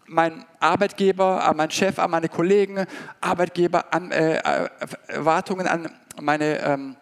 meinen 0.06 0.44
Arbeitgeber, 0.58 1.44
an 1.44 1.56
meinen 1.56 1.70
Chef, 1.70 1.98
an 1.98 2.10
meine 2.10 2.28
Kollegen, 2.28 2.86
Arbeitgeber, 3.20 3.92
an 3.92 4.10
äh, 4.10 4.40
Erwartungen 5.06 5.66
an 5.66 5.90
meine 6.20 6.58
ähm, 6.60 6.96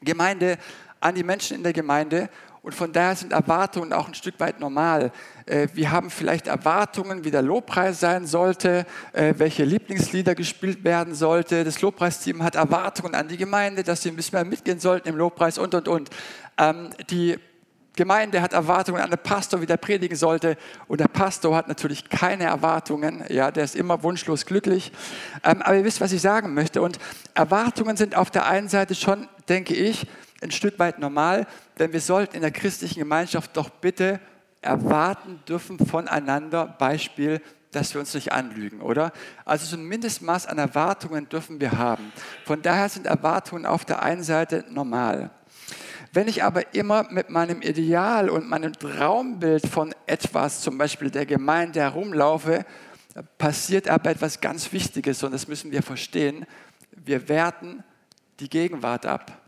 Gemeinde, 0.00 0.58
an 1.00 1.14
die 1.14 1.24
Menschen 1.24 1.56
in 1.56 1.62
der 1.62 1.72
Gemeinde. 1.72 2.28
Und 2.64 2.74
von 2.74 2.94
daher 2.94 3.14
sind 3.14 3.32
Erwartungen 3.34 3.92
auch 3.92 4.08
ein 4.08 4.14
Stück 4.14 4.40
weit 4.40 4.58
normal. 4.58 5.12
Äh, 5.44 5.68
wir 5.74 5.90
haben 5.90 6.08
vielleicht 6.08 6.46
Erwartungen, 6.46 7.22
wie 7.22 7.30
der 7.30 7.42
Lobpreis 7.42 8.00
sein 8.00 8.26
sollte, 8.26 8.86
äh, 9.12 9.34
welche 9.36 9.64
Lieblingslieder 9.64 10.34
gespielt 10.34 10.82
werden 10.82 11.14
sollte. 11.14 11.62
Das 11.62 11.82
Lobpreisteam 11.82 12.42
hat 12.42 12.54
Erwartungen 12.54 13.14
an 13.14 13.28
die 13.28 13.36
Gemeinde, 13.36 13.82
dass 13.82 14.00
sie 14.00 14.08
ein 14.08 14.16
bisschen 14.16 14.38
mehr 14.38 14.46
mitgehen 14.46 14.80
sollten 14.80 15.10
im 15.10 15.16
Lobpreis 15.16 15.58
und, 15.58 15.74
und, 15.74 15.88
und. 15.88 16.08
Ähm, 16.56 16.88
die 17.10 17.36
Gemeinde 17.96 18.40
hat 18.40 18.54
Erwartungen 18.54 19.02
an 19.02 19.10
den 19.10 19.22
Pastor, 19.22 19.60
wie 19.60 19.66
der 19.66 19.76
predigen 19.76 20.16
sollte. 20.16 20.56
Und 20.88 21.00
der 21.00 21.08
Pastor 21.08 21.54
hat 21.54 21.68
natürlich 21.68 22.08
keine 22.08 22.44
Erwartungen. 22.44 23.24
Ja, 23.28 23.50
der 23.50 23.64
ist 23.64 23.76
immer 23.76 24.02
wunschlos 24.02 24.46
glücklich. 24.46 24.90
Ähm, 25.44 25.60
aber 25.60 25.76
ihr 25.76 25.84
wisst, 25.84 26.00
was 26.00 26.12
ich 26.12 26.22
sagen 26.22 26.54
möchte. 26.54 26.80
Und 26.80 26.98
Erwartungen 27.34 27.98
sind 27.98 28.16
auf 28.16 28.30
der 28.30 28.46
einen 28.46 28.70
Seite 28.70 28.94
schon, 28.94 29.28
denke 29.50 29.74
ich, 29.74 30.06
ein 30.44 30.50
Stück 30.50 30.78
weit 30.78 30.98
normal, 30.98 31.46
denn 31.78 31.92
wir 31.92 32.00
sollten 32.00 32.36
in 32.36 32.42
der 32.42 32.52
christlichen 32.52 33.00
Gemeinschaft 33.00 33.56
doch 33.56 33.70
bitte 33.70 34.20
erwarten 34.60 35.40
dürfen 35.48 35.78
voneinander, 35.78 36.66
Beispiel, 36.78 37.40
dass 37.72 37.92
wir 37.94 38.00
uns 38.00 38.14
nicht 38.14 38.30
anlügen, 38.30 38.80
oder? 38.80 39.12
Also 39.44 39.66
so 39.66 39.76
ein 39.76 39.84
Mindestmaß 39.84 40.46
an 40.46 40.58
Erwartungen 40.58 41.28
dürfen 41.28 41.60
wir 41.60 41.72
haben. 41.72 42.12
Von 42.44 42.62
daher 42.62 42.88
sind 42.88 43.06
Erwartungen 43.06 43.66
auf 43.66 43.84
der 43.84 44.02
einen 44.02 44.22
Seite 44.22 44.64
normal. 44.70 45.30
Wenn 46.12 46.28
ich 46.28 46.44
aber 46.44 46.74
immer 46.74 47.10
mit 47.10 47.30
meinem 47.30 47.60
Ideal 47.60 48.30
und 48.30 48.48
meinem 48.48 48.72
Traumbild 48.74 49.66
von 49.66 49.92
etwas, 50.06 50.60
zum 50.60 50.78
Beispiel 50.78 51.10
der 51.10 51.26
Gemeinde, 51.26 51.80
herumlaufe, 51.80 52.64
passiert 53.38 53.88
aber 53.88 54.10
etwas 54.10 54.40
ganz 54.40 54.72
Wichtiges 54.72 55.22
und 55.24 55.32
das 55.32 55.48
müssen 55.48 55.72
wir 55.72 55.82
verstehen. 55.82 56.46
Wir 56.92 57.28
werten 57.28 57.82
die 58.38 58.48
Gegenwart 58.48 59.06
ab. 59.06 59.43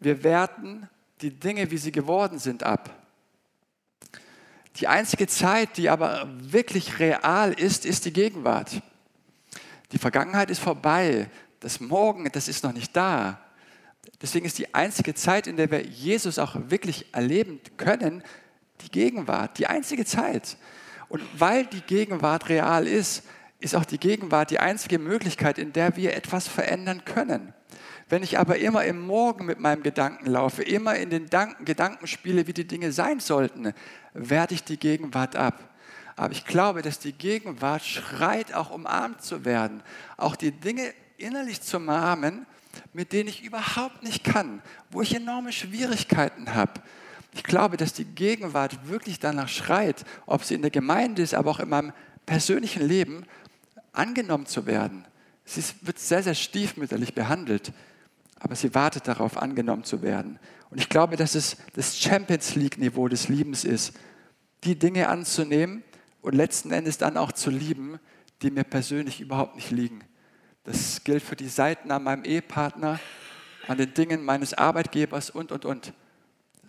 Wir 0.00 0.24
werten 0.24 0.88
die 1.20 1.30
Dinge, 1.30 1.70
wie 1.70 1.76
sie 1.76 1.92
geworden 1.92 2.38
sind, 2.38 2.62
ab. 2.62 2.90
Die 4.76 4.88
einzige 4.88 5.26
Zeit, 5.26 5.76
die 5.76 5.90
aber 5.90 6.26
wirklich 6.40 6.98
real 6.98 7.52
ist, 7.52 7.84
ist 7.84 8.06
die 8.06 8.12
Gegenwart. 8.12 8.80
Die 9.92 9.98
Vergangenheit 9.98 10.50
ist 10.50 10.60
vorbei. 10.60 11.28
Das 11.60 11.80
Morgen, 11.80 12.30
das 12.32 12.48
ist 12.48 12.64
noch 12.64 12.72
nicht 12.72 12.96
da. 12.96 13.40
Deswegen 14.22 14.46
ist 14.46 14.58
die 14.58 14.74
einzige 14.74 15.14
Zeit, 15.14 15.46
in 15.46 15.56
der 15.56 15.70
wir 15.70 15.84
Jesus 15.84 16.38
auch 16.38 16.56
wirklich 16.68 17.12
erleben 17.12 17.60
können, 17.76 18.22
die 18.80 18.90
Gegenwart. 18.90 19.58
Die 19.58 19.66
einzige 19.66 20.06
Zeit. 20.06 20.56
Und 21.10 21.22
weil 21.38 21.66
die 21.66 21.82
Gegenwart 21.82 22.48
real 22.48 22.86
ist, 22.86 23.24
ist 23.58 23.74
auch 23.74 23.84
die 23.84 23.98
Gegenwart 23.98 24.50
die 24.50 24.60
einzige 24.60 24.98
Möglichkeit, 24.98 25.58
in 25.58 25.74
der 25.74 25.96
wir 25.96 26.14
etwas 26.16 26.48
verändern 26.48 27.04
können. 27.04 27.52
Wenn 28.10 28.24
ich 28.24 28.40
aber 28.40 28.58
immer 28.58 28.84
im 28.84 29.00
Morgen 29.06 29.46
mit 29.46 29.60
meinem 29.60 29.84
Gedanken 29.84 30.26
laufe, 30.26 30.64
immer 30.64 30.96
in 30.96 31.10
den 31.10 31.30
Gedanken 31.64 32.08
spiele, 32.08 32.48
wie 32.48 32.52
die 32.52 32.66
Dinge 32.66 32.90
sein 32.90 33.20
sollten, 33.20 33.72
werde 34.14 34.52
ich 34.54 34.64
die 34.64 34.78
Gegenwart 34.78 35.36
ab. 35.36 35.70
Aber 36.16 36.32
ich 36.32 36.44
glaube, 36.44 36.82
dass 36.82 36.98
die 36.98 37.12
Gegenwart 37.12 37.84
schreit, 37.84 38.52
auch 38.52 38.70
umarmt 38.70 39.22
zu 39.22 39.44
werden, 39.44 39.84
auch 40.16 40.34
die 40.34 40.50
Dinge 40.50 40.92
innerlich 41.18 41.60
zu 41.62 41.76
umarmen, 41.76 42.46
mit 42.92 43.12
denen 43.12 43.28
ich 43.28 43.44
überhaupt 43.44 44.02
nicht 44.02 44.24
kann, 44.24 44.60
wo 44.90 45.02
ich 45.02 45.14
enorme 45.14 45.52
Schwierigkeiten 45.52 46.52
habe. 46.52 46.82
Ich 47.32 47.44
glaube, 47.44 47.76
dass 47.76 47.92
die 47.92 48.04
Gegenwart 48.04 48.88
wirklich 48.88 49.20
danach 49.20 49.48
schreit, 49.48 50.04
ob 50.26 50.42
sie 50.42 50.54
in 50.54 50.62
der 50.62 50.72
Gemeinde 50.72 51.22
ist, 51.22 51.34
aber 51.34 51.52
auch 51.52 51.60
in 51.60 51.68
meinem 51.68 51.92
persönlichen 52.26 52.82
Leben, 52.82 53.24
angenommen 53.92 54.46
zu 54.46 54.66
werden. 54.66 55.04
Sie 55.44 55.62
wird 55.82 56.00
sehr, 56.00 56.24
sehr 56.24 56.34
stiefmütterlich 56.34 57.14
behandelt 57.14 57.72
aber 58.40 58.56
sie 58.56 58.74
wartet 58.74 59.06
darauf, 59.06 59.36
angenommen 59.36 59.84
zu 59.84 60.02
werden. 60.02 60.38
Und 60.70 60.78
ich 60.80 60.88
glaube, 60.88 61.16
dass 61.16 61.34
es 61.34 61.56
das 61.74 61.98
Champions 61.98 62.54
League-Niveau 62.54 63.08
des 63.08 63.28
Liebens 63.28 63.64
ist, 63.64 63.92
die 64.64 64.78
Dinge 64.78 65.08
anzunehmen 65.08 65.84
und 66.22 66.34
letzten 66.34 66.72
Endes 66.72 66.98
dann 66.98 67.16
auch 67.16 67.32
zu 67.32 67.50
lieben, 67.50 67.98
die 68.42 68.50
mir 68.50 68.64
persönlich 68.64 69.20
überhaupt 69.20 69.56
nicht 69.56 69.70
liegen. 69.70 70.00
Das 70.64 71.04
gilt 71.04 71.22
für 71.22 71.36
die 71.36 71.48
Seiten 71.48 71.90
an 71.90 72.02
meinem 72.02 72.24
Ehepartner, 72.24 72.98
an 73.68 73.78
den 73.78 73.94
Dingen 73.94 74.24
meines 74.24 74.54
Arbeitgebers 74.54 75.30
und, 75.30 75.52
und, 75.52 75.64
und. 75.64 75.92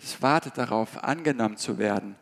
Es 0.01 0.21
wartet 0.21 0.57
darauf, 0.57 1.03
angenommen 1.03 1.57
zu 1.57 1.77
werden. 1.77 2.15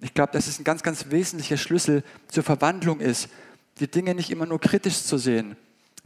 Ich 0.00 0.14
glaube, 0.14 0.32
dass 0.32 0.46
es 0.46 0.58
ein 0.58 0.64
ganz, 0.64 0.82
ganz 0.82 1.10
wesentlicher 1.10 1.56
Schlüssel 1.56 2.02
zur 2.28 2.42
Verwandlung 2.42 3.00
ist, 3.00 3.28
die 3.78 3.90
Dinge 3.90 4.14
nicht 4.14 4.30
immer 4.30 4.46
nur 4.46 4.60
kritisch 4.60 5.02
zu 5.02 5.18
sehen, 5.18 5.56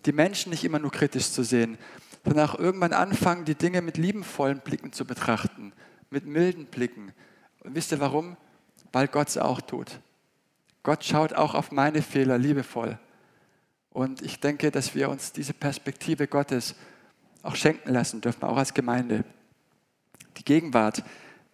die 0.07 0.13
Menschen 0.13 0.51
nicht 0.51 0.65
immer 0.65 0.79
nur 0.79 0.91
kritisch 0.91 1.31
zu 1.31 1.43
sehen, 1.43 1.77
auch 2.25 2.59
irgendwann 2.59 2.93
anfangen, 2.93 3.45
die 3.45 3.55
Dinge 3.55 3.83
mit 3.83 3.97
liebenvollen 3.97 4.61
Blicken 4.61 4.93
zu 4.93 5.05
betrachten, 5.05 5.73
mit 6.11 6.27
milden 6.27 6.67
Blicken. 6.67 7.13
Und 7.61 7.75
wisst 7.75 7.93
ihr 7.93 8.01
warum? 8.01 8.37
Weil 8.93 9.09
Gott 9.09 9.29
es 9.29 9.39
auch 9.39 9.61
tut. 9.61 10.01
Gott 10.83 11.05
schaut 11.05 11.33
auch 11.33 11.55
auf 11.55 11.73
meine 11.73 12.03
Fehler 12.03 12.39
liebevoll. 12.39 12.99
Und 13.91 14.23
ich 14.23 14.41
denke, 14.41 14.71
dass 14.71 14.95
wir 14.95 15.11
uns 15.11 15.33
diese 15.33 15.53
Perspektive 15.53 16.27
Gottes 16.27 16.75
auch 17.43 17.57
schenken 17.57 17.91
lassen 17.93 18.21
dürfen, 18.21 18.45
auch 18.45 18.57
als 18.57 18.75
Gemeinde. 18.75 19.25
Die 20.37 20.45
Gegenwart, 20.45 21.03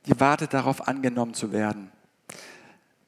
die 0.07 0.19
wartet 0.21 0.53
darauf, 0.53 0.87
angenommen 0.87 1.35
zu 1.35 1.53
werden. 1.53 1.91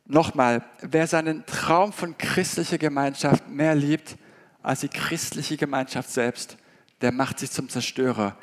Nochmal, 0.07 0.65
wer 0.81 1.07
seinen 1.07 1.45
Traum 1.47 1.93
von 1.93 2.17
christlicher 2.17 2.79
Gemeinschaft 2.79 3.49
mehr 3.49 3.75
liebt 3.75 4.17
als 4.63 4.81
die 4.81 4.89
christliche 4.89 5.57
Gemeinschaft 5.57 6.11
selbst, 6.11 6.58
der 7.01 7.13
macht 7.13 7.39
sich 7.39 7.51
zum 7.51 7.69
Zerstörer 7.69 8.37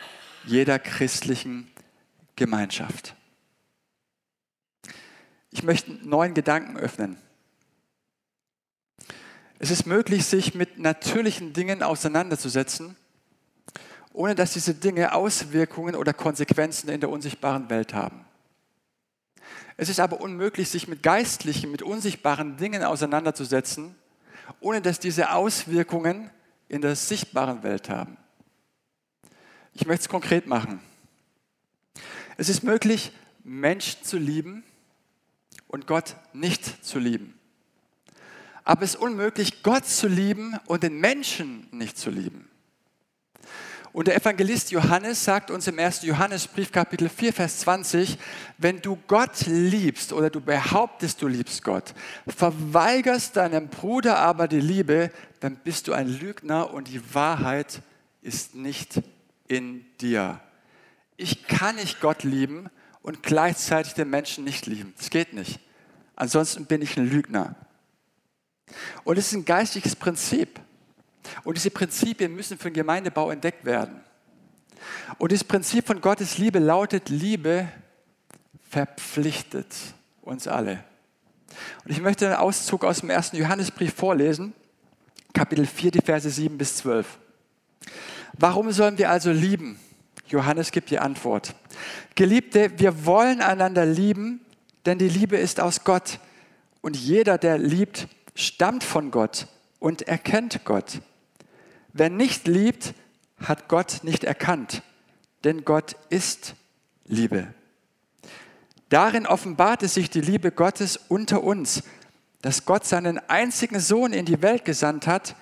jeder 0.45 0.79
christlichen 0.79 1.71
Gemeinschaft. 2.35 3.15
Ich 5.51 5.63
möchte 5.63 5.91
neuen 6.07 6.33
Gedanken 6.33 6.77
öffnen. 6.77 7.17
Es 9.57 9.71
ist 9.71 9.85
möglich, 9.85 10.25
sich 10.25 10.53
mit 10.53 10.79
natürlichen 10.79 11.53
Dingen 11.53 11.81
auseinanderzusetzen, 11.81 12.97
ohne 14.11 14.35
dass 14.35 14.53
diese 14.53 14.73
Dinge 14.73 15.13
Auswirkungen 15.13 15.95
oder 15.95 16.13
Konsequenzen 16.13 16.89
in 16.89 16.99
der 16.99 17.09
unsichtbaren 17.09 17.69
Welt 17.69 17.93
haben. 17.93 18.25
Es 19.77 19.89
ist 19.89 19.99
aber 19.99 20.21
unmöglich, 20.21 20.69
sich 20.69 20.87
mit 20.87 21.03
geistlichen, 21.03 21.71
mit 21.71 21.81
unsichtbaren 21.81 22.57
Dingen 22.57 22.83
auseinanderzusetzen, 22.83 23.95
ohne 24.59 24.81
dass 24.81 24.99
diese 24.99 25.31
Auswirkungen 25.31 26.29
in 26.67 26.81
der 26.81 26.95
sichtbaren 26.95 27.63
Welt 27.63 27.89
haben. 27.89 28.17
Ich 29.75 29.85
möchte 29.85 30.03
es 30.03 30.09
konkret 30.09 30.47
machen. 30.47 30.79
Es 32.37 32.47
ist 32.47 32.63
möglich, 32.63 33.11
Menschen 33.43 34.03
zu 34.03 34.17
lieben 34.17 34.63
und 35.67 35.85
Gott 35.85 36.15
nicht 36.31 36.85
zu 36.85 36.97
lieben. 36.97 37.37
Aber 38.63 38.83
es 38.83 38.95
ist 38.95 39.01
unmöglich, 39.01 39.63
Gott 39.63 39.85
zu 39.85 40.07
lieben 40.07 40.57
und 40.65 40.81
den 40.81 40.97
Menschen 40.99 41.67
nicht 41.71 41.97
zu 41.97 42.09
lieben. 42.09 42.49
Und 43.91 44.07
der 44.07 44.15
Evangelist 44.15 44.71
Johannes 44.71 45.23
sagt 45.23 45.51
uns 45.51 45.67
im 45.67 45.77
1. 45.77 46.03
Johannesbrief 46.03 46.71
Kapitel 46.71 47.09
4, 47.09 47.33
Vers 47.33 47.59
20, 47.59 48.17
wenn 48.57 48.81
du 48.81 48.97
Gott 49.07 49.45
liebst 49.45 50.13
oder 50.13 50.29
du 50.29 50.39
behauptest, 50.39 51.21
du 51.21 51.27
liebst 51.27 51.63
Gott, 51.63 51.93
verweigerst 52.27 53.35
deinem 53.35 53.67
Bruder 53.67 54.19
aber 54.19 54.47
die 54.47 54.61
Liebe, 54.61 55.11
dann 55.41 55.57
bist 55.57 55.89
du 55.89 55.93
ein 55.93 56.07
Lügner 56.07 56.73
und 56.73 56.87
die 56.87 57.13
Wahrheit 57.13 57.81
ist 58.21 58.55
nicht 58.55 59.01
in 59.47 59.85
dir. 60.01 60.39
Ich 61.17 61.47
kann 61.47 61.75
nicht 61.75 62.01
Gott 62.01 62.23
lieben 62.23 62.69
und 63.01 63.23
gleichzeitig 63.23 63.93
den 63.93 64.09
Menschen 64.09 64.43
nicht 64.43 64.65
lieben. 64.65 64.93
Das 64.97 65.09
geht 65.09 65.33
nicht. 65.33 65.59
Ansonsten 66.15 66.65
bin 66.65 66.81
ich 66.81 66.97
ein 66.97 67.07
Lügner. 67.07 67.55
Und 69.03 69.17
es 69.17 69.27
ist 69.27 69.33
ein 69.33 69.45
geistliches 69.45 69.95
Prinzip. 69.95 70.59
Und 71.43 71.57
diese 71.57 71.71
Prinzipien 71.71 72.33
müssen 72.33 72.57
für 72.57 72.69
den 72.69 72.75
Gemeindebau 72.75 73.31
entdeckt 73.31 73.65
werden. 73.65 74.01
Und 75.17 75.31
das 75.31 75.43
Prinzip 75.43 75.87
von 75.87 76.01
Gottes 76.01 76.37
Liebe 76.37 76.59
lautet, 76.59 77.09
Liebe 77.09 77.67
verpflichtet 78.69 79.73
uns 80.21 80.47
alle. 80.47 80.83
Und 81.83 81.91
ich 81.91 82.01
möchte 82.01 82.25
einen 82.25 82.35
Auszug 82.35 82.83
aus 82.83 82.99
dem 82.99 83.09
ersten 83.09 83.37
Johannesbrief 83.37 83.93
vorlesen, 83.93 84.53
Kapitel 85.33 85.65
4, 85.65 85.91
die 85.91 86.01
Verse 86.01 86.29
7 86.29 86.57
bis 86.57 86.77
12. 86.77 87.19
Warum 88.37 88.71
sollen 88.71 88.97
wir 88.97 89.09
also 89.09 89.31
lieben? 89.31 89.79
Johannes 90.27 90.71
gibt 90.71 90.89
die 90.89 90.99
Antwort. 90.99 91.55
Geliebte, 92.15 92.79
wir 92.79 93.05
wollen 93.05 93.41
einander 93.41 93.85
lieben, 93.85 94.41
denn 94.85 94.97
die 94.97 95.09
Liebe 95.09 95.37
ist 95.37 95.59
aus 95.59 95.83
Gott. 95.83 96.19
Und 96.81 96.97
jeder, 96.97 97.37
der 97.37 97.57
liebt, 97.57 98.07
stammt 98.33 98.83
von 98.83 99.11
Gott 99.11 99.47
und 99.79 100.03
erkennt 100.03 100.65
Gott. 100.65 101.01
Wer 101.93 102.09
nicht 102.09 102.47
liebt, 102.47 102.93
hat 103.39 103.67
Gott 103.67 103.99
nicht 104.03 104.23
erkannt, 104.23 104.81
denn 105.43 105.63
Gott 105.63 105.95
ist 106.09 106.55
Liebe. 107.05 107.47
Darin 108.89 109.25
offenbarte 109.25 109.87
sich 109.87 110.09
die 110.09 110.21
Liebe 110.21 110.51
Gottes 110.51 110.97
unter 111.07 111.43
uns, 111.43 111.83
dass 112.41 112.65
Gott 112.65 112.85
seinen 112.85 113.17
einzigen 113.29 113.79
Sohn 113.79 114.13
in 114.13 114.25
die 114.25 114.41
Welt 114.41 114.65
gesandt 114.65 115.07
hat, 115.07 115.35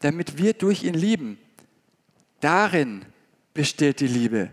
damit 0.00 0.38
wir 0.38 0.54
durch 0.54 0.82
ihn 0.82 0.94
lieben. 0.94 1.38
Darin 2.40 3.04
besteht 3.54 4.00
die 4.00 4.06
Liebe. 4.06 4.50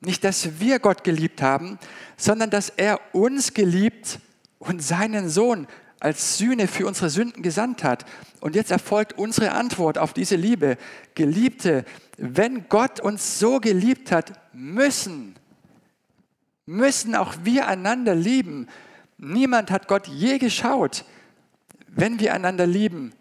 Nicht, 0.00 0.24
dass 0.24 0.60
wir 0.60 0.78
Gott 0.78 1.04
geliebt 1.04 1.42
haben, 1.42 1.78
sondern 2.16 2.50
dass 2.50 2.70
er 2.70 3.00
uns 3.12 3.52
geliebt 3.54 4.18
und 4.58 4.82
seinen 4.82 5.28
Sohn 5.28 5.66
als 6.00 6.38
Sühne 6.38 6.66
für 6.66 6.86
unsere 6.86 7.10
Sünden 7.10 7.42
gesandt 7.42 7.84
hat. 7.84 8.06
Und 8.40 8.56
jetzt 8.56 8.70
erfolgt 8.70 9.18
unsere 9.18 9.52
Antwort 9.52 9.98
auf 9.98 10.14
diese 10.14 10.36
Liebe. 10.36 10.78
Geliebte, 11.14 11.84
wenn 12.16 12.68
Gott 12.70 13.00
uns 13.00 13.38
so 13.38 13.60
geliebt 13.60 14.10
hat, 14.10 14.32
müssen, 14.54 15.34
müssen 16.64 17.14
auch 17.14 17.34
wir 17.44 17.68
einander 17.68 18.14
lieben. 18.14 18.66
Niemand 19.18 19.70
hat 19.70 19.88
Gott 19.88 20.08
je 20.08 20.38
geschaut. 20.38 21.04
Wenn 21.86 22.18
wir 22.18 22.32
einander 22.32 22.66
lieben, 22.66 23.12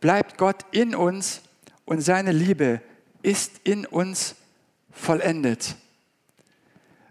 bleibt 0.00 0.38
Gott 0.38 0.64
in 0.70 0.94
uns 0.94 1.42
und 1.84 2.00
seine 2.00 2.30
Liebe 2.30 2.80
ist 3.28 3.60
in 3.64 3.86
uns 3.86 4.34
vollendet. 4.90 5.76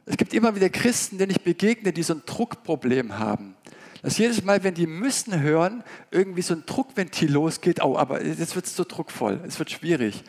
Es 0.05 0.17
gibt 0.17 0.33
immer 0.33 0.55
wieder 0.55 0.69
Christen, 0.69 1.17
denen 1.17 1.31
ich 1.31 1.41
begegne, 1.41 1.93
die 1.93 2.03
so 2.03 2.13
ein 2.13 2.23
Druckproblem 2.25 3.19
haben 3.19 3.55
dass 4.01 4.17
jedes 4.17 4.43
Mal, 4.43 4.63
wenn 4.63 4.73
die 4.73 4.87
müssen 4.87 5.41
hören, 5.41 5.83
irgendwie 6.11 6.41
so 6.41 6.53
ein 6.53 6.65
Druckventil 6.65 7.31
losgeht, 7.31 7.83
oh, 7.83 7.97
aber 7.97 8.23
jetzt 8.23 8.55
wird 8.55 8.65
es 8.65 8.75
so 8.75 8.83
druckvoll, 8.83 9.41
es 9.45 9.59
wird 9.59 9.71
schwierig. 9.71 10.23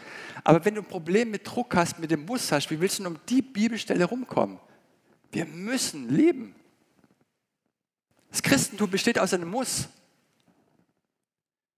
Aber 0.44 0.64
wenn 0.64 0.74
du 0.74 0.81
ein 0.81 0.87
Problem 0.87 1.31
mit 1.31 1.46
Druck 1.46 1.77
hast, 1.77 1.98
mit 1.98 2.11
dem 2.11 2.24
Muss 2.24 2.51
hast, 2.51 2.70
wie 2.70 2.81
willst 2.81 2.98
du 2.98 3.05
denn 3.05 3.12
um 3.12 3.18
die 3.29 3.42
Bibelstelle 3.42 4.05
rumkommen? 4.05 4.59
Wir 5.31 5.44
müssen 5.44 6.09
lieben. 6.09 6.55
Das 8.31 8.42
Christentum 8.42 8.90
besteht 8.90 9.18
aus 9.18 9.35
einem 9.35 9.48
Muss. 9.48 9.88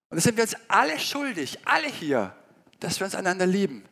Und 0.09 0.16
da 0.16 0.20
sind 0.20 0.37
wir 0.37 0.44
uns 0.44 0.57
alle 0.68 0.99
schuldig, 0.99 1.59
alle 1.64 1.88
hier, 1.88 2.35
dass 2.81 2.99
wir 3.01 3.05
uns 3.05 3.14
einander 3.14 3.46
lieben. 3.46 3.83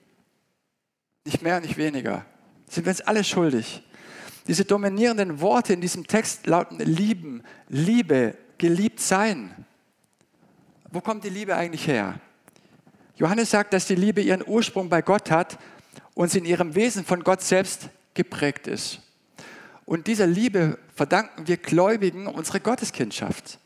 Nicht 1.28 1.42
mehr, 1.42 1.60
nicht 1.60 1.76
weniger. 1.76 2.24
Sind 2.70 2.86
wir 2.86 2.90
uns 2.90 3.02
alle 3.02 3.22
schuldig. 3.22 3.82
Diese 4.46 4.64
dominierenden 4.64 5.42
Worte 5.42 5.74
in 5.74 5.82
diesem 5.82 6.06
Text 6.06 6.46
lauten 6.46 6.78
lieben, 6.78 7.42
Liebe, 7.68 8.34
geliebt 8.56 8.98
sein. 8.98 9.66
Wo 10.90 11.02
kommt 11.02 11.24
die 11.24 11.28
Liebe 11.28 11.54
eigentlich 11.54 11.86
her? 11.86 12.18
Johannes 13.16 13.50
sagt, 13.50 13.74
dass 13.74 13.86
die 13.86 13.94
Liebe 13.94 14.22
ihren 14.22 14.42
Ursprung 14.46 14.88
bei 14.88 15.02
Gott 15.02 15.30
hat 15.30 15.58
und 16.14 16.30
sie 16.30 16.38
in 16.38 16.46
ihrem 16.46 16.74
Wesen 16.74 17.04
von 17.04 17.22
Gott 17.22 17.42
selbst 17.42 17.90
geprägt 18.14 18.66
ist. 18.66 19.00
Und 19.84 20.06
dieser 20.06 20.26
Liebe 20.26 20.78
verdanken 20.94 21.46
wir 21.46 21.58
Gläubigen 21.58 22.26
unsere 22.26 22.60
Gotteskindschaft. 22.60 23.58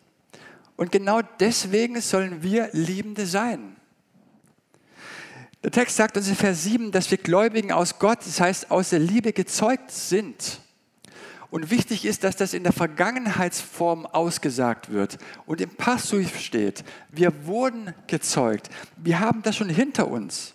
Und 0.74 0.90
genau 0.90 1.20
deswegen 1.38 2.00
sollen 2.00 2.42
wir 2.42 2.70
Liebende 2.72 3.24
sein. 3.24 3.76
Der 5.62 5.70
Text 5.70 5.96
sagt 5.96 6.16
uns 6.16 6.28
in 6.28 6.34
Vers 6.34 6.64
7, 6.64 6.90
dass 6.90 7.10
wir 7.10 7.18
Gläubigen 7.18 7.70
aus 7.70 7.98
Gott, 8.00 8.18
das 8.26 8.40
heißt 8.40 8.70
aus 8.70 8.90
der 8.90 8.98
Liebe 8.98 9.32
gezeugt 9.32 9.92
sind. 9.92 10.60
Und 11.50 11.70
wichtig 11.70 12.04
ist, 12.04 12.24
dass 12.24 12.34
das 12.34 12.54
in 12.54 12.64
der 12.64 12.72
Vergangenheitsform 12.72 14.06
ausgesagt 14.06 14.90
wird 14.90 15.18
und 15.46 15.60
im 15.60 15.70
Passiv 15.70 16.40
steht. 16.40 16.82
Wir 17.10 17.46
wurden 17.46 17.94
gezeugt. 18.06 18.70
Wir 18.96 19.20
haben 19.20 19.42
das 19.42 19.56
schon 19.56 19.68
hinter 19.68 20.08
uns. 20.08 20.54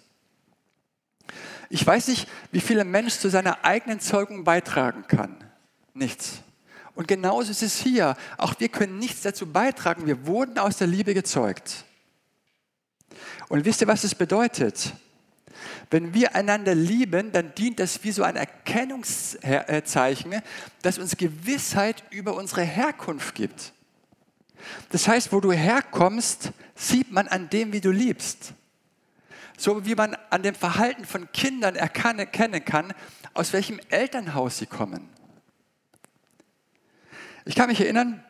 Ich 1.70 1.86
weiß 1.86 2.08
nicht, 2.08 2.28
wie 2.52 2.62
viel 2.62 2.80
ein 2.80 2.90
Mensch 2.90 3.16
zu 3.20 3.30
seiner 3.30 3.64
eigenen 3.64 4.00
Zeugung 4.00 4.44
beitragen 4.44 5.06
kann. 5.08 5.38
Nichts. 5.94 6.40
Und 6.96 7.08
genauso 7.08 7.52
ist 7.52 7.64
es 7.64 7.78
hier. 7.78 8.18
Auch 8.38 8.56
wir 8.60 8.70
können 8.70 8.98
nichts 8.98 9.22
dazu 9.22 9.46
beitragen. 9.46 10.08
Wir 10.08 10.26
wurden 10.26 10.58
aus 10.58 10.78
der 10.78 10.88
Liebe 10.88 11.14
gezeugt. 11.14 11.86
Und 13.50 13.66
wisst 13.66 13.82
ihr, 13.82 13.88
was 13.88 14.02
das 14.02 14.16
bedeutet? 14.16 14.94
Wenn 15.90 16.14
wir 16.14 16.36
einander 16.36 16.76
lieben, 16.76 17.32
dann 17.32 17.56
dient 17.56 17.80
das 17.80 18.04
wie 18.04 18.12
so 18.12 18.24
ein 18.24 18.36
Erkennungszeichen, 18.36 20.42
das 20.82 20.98
uns 20.98 21.16
Gewissheit 21.16 22.04
über 22.12 22.36
unsere 22.36 22.64
Herkunft 22.64 23.36
gibt. 23.36 23.74
Das 24.90 25.08
heißt, 25.08 25.32
wo 25.32 25.40
du 25.40 25.52
herkommst, 25.52 26.52
sieht 26.76 27.12
man 27.12 27.28
an 27.28 27.50
dem, 27.50 27.72
wie 27.72 27.82
du 27.82 27.92
liebst. 27.92 28.54
So 29.58 29.86
wie 29.86 29.96
man 29.96 30.16
an 30.30 30.44
dem 30.44 30.56
Verhalten 30.56 31.06
von 31.06 31.32
Kindern 31.32 31.76
erkennen 31.76 32.66
kann, 32.66 32.94
aus 33.34 33.54
welchem 33.54 33.80
Elternhaus 33.90 34.58
sie 34.58 34.68
kommen. 34.68 35.10
Ich 37.46 37.56
kann 37.56 37.70
mich 37.70 37.80
erinnern, 37.80 38.24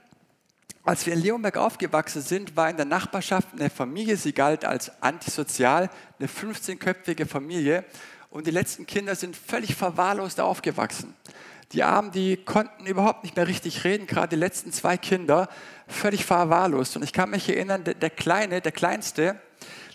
als 0.88 1.06
wir 1.06 1.14
in 1.14 1.22
Leonberg 1.22 1.58
aufgewachsen 1.58 2.22
sind, 2.22 2.56
war 2.56 2.70
in 2.70 2.78
der 2.78 2.86
Nachbarschaft 2.86 3.50
eine 3.52 3.70
Familie, 3.70 4.16
sie 4.16 4.32
galt 4.32 4.64
als 4.64 4.90
antisozial, 5.04 5.90
eine 6.18 6.30
15-köpfige 6.30 7.26
Familie 7.26 7.84
und 8.30 8.48
die 8.48 8.52
letzten 8.52 8.86
Kinder 8.86 9.14
sind 9.14 9.36
völlig 9.36 9.76
verwahrlost 9.76 10.40
aufgewachsen. 10.40 11.14
Die 11.74 11.84
Armen, 11.84 12.12
die 12.12 12.38
konnten 12.38 12.86
überhaupt 12.86 13.26
nicht 13.26 13.36
mehr 13.36 13.50
richtig 13.50 13.84
reden, 13.84 14.08
gerade 14.08 14.30
die 14.30 14.40
letzten 14.40 14.72
zwei 14.72 14.96
Kinder, 14.96 15.50
völlig 15.90 16.26
verwahrlost. 16.26 16.96
Und 16.96 17.04
ich 17.04 17.12
kann 17.12 17.32
mich 17.32 17.50
erinnern, 17.50 17.84
der, 17.84 18.10
Kleine, 18.10 18.62
der 18.62 18.72
Kleinste, 18.72 19.42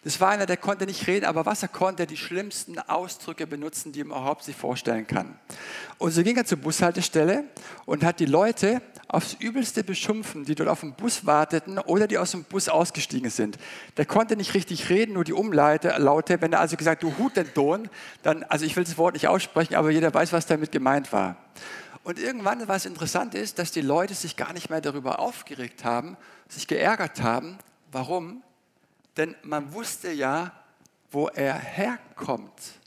das 0.04 0.20
war 0.20 0.30
einer, 0.30 0.46
der 0.46 0.56
konnte 0.56 0.84
nicht 0.84 1.06
reden, 1.06 1.26
aber 1.26 1.46
was 1.46 1.62
er 1.62 1.68
konnte, 1.68 2.06
die 2.06 2.16
schlimmsten 2.16 2.76
Ausdrücke 2.80 3.46
benutzen, 3.46 3.92
die 3.92 4.02
man 4.02 4.18
überhaupt 4.18 4.42
sich 4.42 4.56
vorstellen 4.56 5.06
kann. 5.06 5.38
Und 5.98 6.10
so 6.10 6.24
ging 6.24 6.36
er 6.36 6.44
zur 6.44 6.58
Bushaltestelle 6.58 7.44
und 7.86 8.02
hat 8.02 8.18
die 8.18 8.26
Leute 8.26 8.82
aufs 9.06 9.34
Übelste 9.34 9.84
beschimpfen, 9.84 10.44
die 10.44 10.56
dort 10.56 10.68
auf 10.68 10.80
dem 10.80 10.94
Bus 10.94 11.24
warteten 11.24 11.78
oder 11.78 12.08
die 12.08 12.18
aus 12.18 12.32
dem 12.32 12.42
Bus 12.42 12.68
ausgestiegen 12.68 13.30
sind. 13.30 13.58
Der 13.96 14.04
konnte 14.04 14.34
nicht 14.34 14.54
richtig 14.54 14.90
reden, 14.90 15.12
nur 15.12 15.22
die 15.22 15.34
Umlaute, 15.34 15.94
Laute. 15.98 16.40
Wenn 16.40 16.52
er 16.52 16.58
also 16.60 16.76
gesagt, 16.76 17.04
du 17.04 17.16
Hut 17.18 17.36
den 17.36 17.48
Don, 17.54 17.88
dann, 18.24 18.42
also 18.44 18.64
ich 18.64 18.74
will 18.74 18.82
das 18.82 18.98
Wort 18.98 19.14
nicht 19.14 19.28
aussprechen, 19.28 19.76
aber 19.76 19.90
jeder 19.90 20.12
weiß, 20.12 20.32
was 20.32 20.46
damit 20.46 20.72
gemeint 20.72 21.12
war. 21.12 21.36
Und 22.02 22.18
irgendwann, 22.18 22.66
was 22.66 22.86
interessant 22.86 23.36
ist, 23.36 23.60
dass 23.60 23.70
die 23.70 23.82
Leute 23.82 24.14
sich 24.14 24.36
gar 24.36 24.52
nicht 24.52 24.68
mehr 24.68 24.80
darüber 24.80 25.20
aufgeregt 25.20 25.84
haben, 25.84 26.16
sich 26.48 26.66
geärgert 26.66 27.22
haben. 27.22 27.58
Warum? 27.92 28.42
Denn 29.16 29.34
man 29.42 29.72
wusste 29.72 30.10
ja, 30.10 30.52
wo 31.10 31.28
er 31.28 31.54
herkommt. 31.54 32.80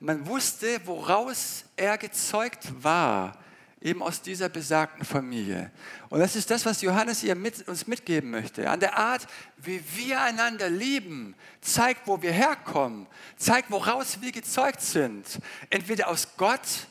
Man 0.00 0.26
wusste, 0.26 0.80
woraus 0.84 1.64
er 1.76 1.98
gezeugt 1.98 2.72
war 2.82 3.38
eben 3.80 4.02
aus 4.02 4.20
dieser 4.20 4.48
besagten 4.48 5.04
Familie. 5.04 5.70
Und 6.08 6.20
das 6.20 6.34
ist 6.36 6.50
das, 6.50 6.66
was 6.66 6.82
Johannes 6.82 7.20
hier 7.20 7.34
mit, 7.34 7.66
uns 7.68 7.86
mitgeben 7.86 8.30
möchte. 8.30 8.68
An 8.68 8.80
der 8.80 8.98
Art, 8.98 9.26
wie 9.56 9.82
wir 9.94 10.20
einander 10.20 10.68
lieben, 10.68 11.34
zeigt, 11.60 12.06
wo 12.06 12.20
wir 12.20 12.32
herkommen, 12.32 13.06
zeigt, 13.36 13.70
woraus 13.70 14.20
wir 14.20 14.32
gezeugt 14.32 14.80
sind. 14.80 15.26
Entweder 15.70 16.08
aus 16.08 16.36
Gott 16.36 16.88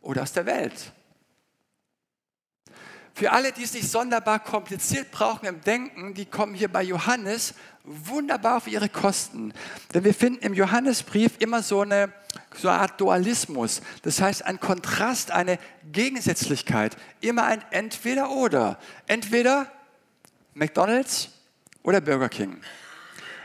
oder 0.00 0.22
aus 0.22 0.32
der 0.32 0.46
Welt. 0.46 0.92
Für 3.12 3.32
alle, 3.32 3.52
die 3.52 3.64
es 3.64 3.74
nicht 3.74 3.90
sonderbar 3.90 4.38
kompliziert 4.38 5.10
brauchen 5.10 5.46
im 5.46 5.60
Denken, 5.60 6.14
die 6.14 6.26
kommen 6.26 6.54
hier 6.54 6.68
bei 6.68 6.82
Johannes 6.82 7.54
wunderbar 7.84 8.58
auf 8.58 8.66
ihre 8.66 8.88
Kosten. 8.88 9.52
Denn 9.94 10.04
wir 10.04 10.14
finden 10.14 10.44
im 10.44 10.54
Johannesbrief 10.54 11.32
immer 11.38 11.62
so 11.62 11.80
eine, 11.80 12.12
so 12.54 12.68
eine 12.68 12.80
Art 12.80 13.00
Dualismus. 13.00 13.82
Das 14.02 14.20
heißt, 14.20 14.44
ein 14.44 14.60
Kontrast, 14.60 15.30
eine 15.30 15.58
Gegensätzlichkeit. 15.92 16.96
Immer 17.20 17.44
ein 17.44 17.64
Entweder-Oder. 17.70 18.78
Entweder 19.06 19.70
McDonald's 20.54 21.30
oder 21.82 22.00
Burger 22.00 22.28
King. 22.28 22.60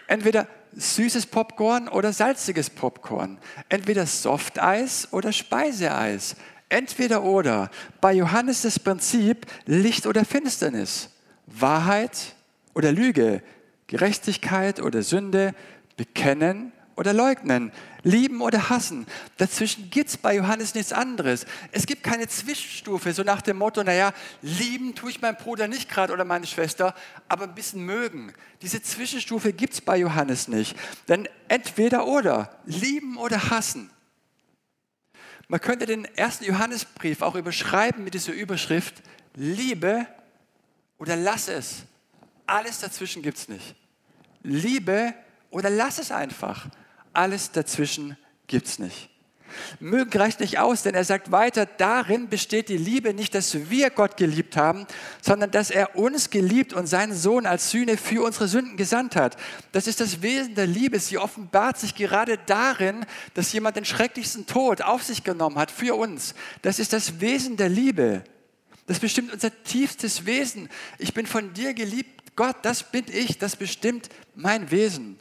Entweder 0.08 0.48
süßes 0.74 1.26
Popcorn 1.28 1.88
oder 1.88 2.12
salziges 2.14 2.70
Popcorn. 2.70 3.38
Entweder 3.70 4.06
Softeis 4.06 5.08
oder 5.12 5.32
Speiseeis. 5.32 6.36
Entweder 6.70 7.24
oder. 7.24 7.70
Bei 8.02 8.14
Johannes 8.14 8.64
das 8.64 8.80
Prinzip 8.80 9.46
Licht 9.66 10.06
oder 10.06 10.26
Finsternis. 10.26 11.10
Wahrheit 11.48 12.36
oder 12.74 12.92
Lüge. 12.92 13.42
Gerechtigkeit 13.88 14.82
oder 14.82 15.04
Sünde, 15.04 15.54
bekennen 15.98 16.72
oder 16.96 17.14
leugnen, 17.14 17.72
lieben 18.04 18.42
oder 18.42 18.70
hassen. 18.70 19.06
Dazwischen 19.38 19.90
gibt 19.90 20.10
es 20.10 20.18
bei 20.18 20.36
Johannes 20.36 20.76
nichts 20.76 20.94
anderes. 20.94 21.46
Es 21.72 21.86
gibt 21.86 22.04
keine 22.04 22.28
Zwischenstufe, 22.28 23.14
so 23.14 23.24
nach 23.24 23.42
dem 23.42 23.58
Motto, 23.58 23.84
naja, 23.84 24.14
lieben 24.42 24.96
tue 24.96 25.10
ich 25.10 25.22
meinen 25.22 25.38
Bruder 25.38 25.68
nicht 25.68 25.90
gerade 25.90 26.14
oder 26.14 26.24
meine 26.24 26.48
Schwester, 26.48 26.96
aber 27.28 27.44
ein 27.44 27.56
bisschen 27.56 27.86
mögen. 27.86 28.34
Diese 28.62 28.82
Zwischenstufe 28.82 29.52
gibt 29.54 29.74
es 29.74 29.82
bei 29.82 29.98
Johannes 29.98 30.48
nicht. 30.48 30.78
Denn 31.08 31.28
entweder 31.48 32.08
oder, 32.08 32.58
lieben 32.66 33.18
oder 33.18 33.50
hassen. 33.50 33.90
Man 35.48 35.62
könnte 35.62 35.86
den 35.86 36.06
ersten 36.06 36.46
Johannesbrief 36.46 37.22
auch 37.22 37.36
überschreiben 37.36 38.04
mit 38.04 38.14
dieser 38.14 38.34
Überschrift, 38.34 38.96
Liebe 39.36 40.08
oder 40.98 41.16
lass 41.16 41.50
es. 41.50 41.84
Alles 42.48 42.80
dazwischen 42.80 43.22
gibt 43.22 43.38
es 43.38 43.48
nicht. 43.48 43.76
Liebe 44.44 45.14
oder 45.50 45.70
lass 45.70 45.98
es 46.00 46.12
einfach. 46.12 46.68
Alles 47.14 47.52
dazwischen 47.52 48.18
gibt 48.48 48.68
es 48.68 48.80
nicht. 48.80 49.10
Mögen 49.80 50.18
reicht 50.20 50.40
nicht 50.40 50.60
aus, 50.60 50.84
denn 50.84 50.96
er 50.96 51.04
sagt 51.04 51.32
weiter, 51.32 51.66
darin 51.66 52.30
besteht 52.30 52.70
die 52.70 52.78
Liebe 52.78 53.14
nicht, 53.14 53.36
dass 53.36 53.70
wir 53.70 53.90
Gott 53.90 54.18
geliebt 54.18 54.58
haben, 54.58 54.86
sondern 55.22 55.52
dass 55.52 55.72
er 55.72 55.96
uns 55.96 56.30
geliebt 56.30 56.74
und 56.74 56.88
seinen 56.88 57.14
Sohn 57.14 57.46
als 57.46 57.72
Sühne 57.72 57.98
für 57.98 58.24
unsere 58.24 58.48
Sünden 58.48 58.78
gesandt 58.78 59.16
hat. 59.16 59.38
Das 59.72 59.88
ist 59.88 60.02
das 60.02 60.22
Wesen 60.22 60.56
der 60.56 60.68
Liebe. 60.68 61.00
Sie 61.00 61.18
offenbart 61.18 61.80
sich 61.80 61.96
gerade 61.96 62.38
darin, 62.46 63.06
dass 63.34 63.54
jemand 63.54 63.78
den 63.78 63.86
schrecklichsten 63.86 64.46
Tod 64.46 64.82
auf 64.82 65.04
sich 65.04 65.24
genommen 65.24 65.58
hat 65.58 65.72
für 65.72 65.96
uns. 65.96 66.36
Das 66.62 66.80
ist 66.80 66.94
das 66.94 67.22
Wesen 67.22 67.58
der 67.58 67.70
Liebe. 67.70 68.24
Das 68.88 69.00
bestimmt 69.00 69.34
unser 69.34 69.52
tiefstes 69.64 70.26
Wesen. 70.26 70.70
Ich 71.00 71.14
bin 71.14 71.26
von 71.26 71.54
dir 71.54 71.74
geliebt, 71.74 72.15
Gott, 72.36 72.58
das 72.64 72.84
bin 72.84 73.06
ich, 73.08 73.38
das 73.38 73.56
bestimmt 73.56 74.10
mein 74.36 74.70
Wesen. 74.72 75.20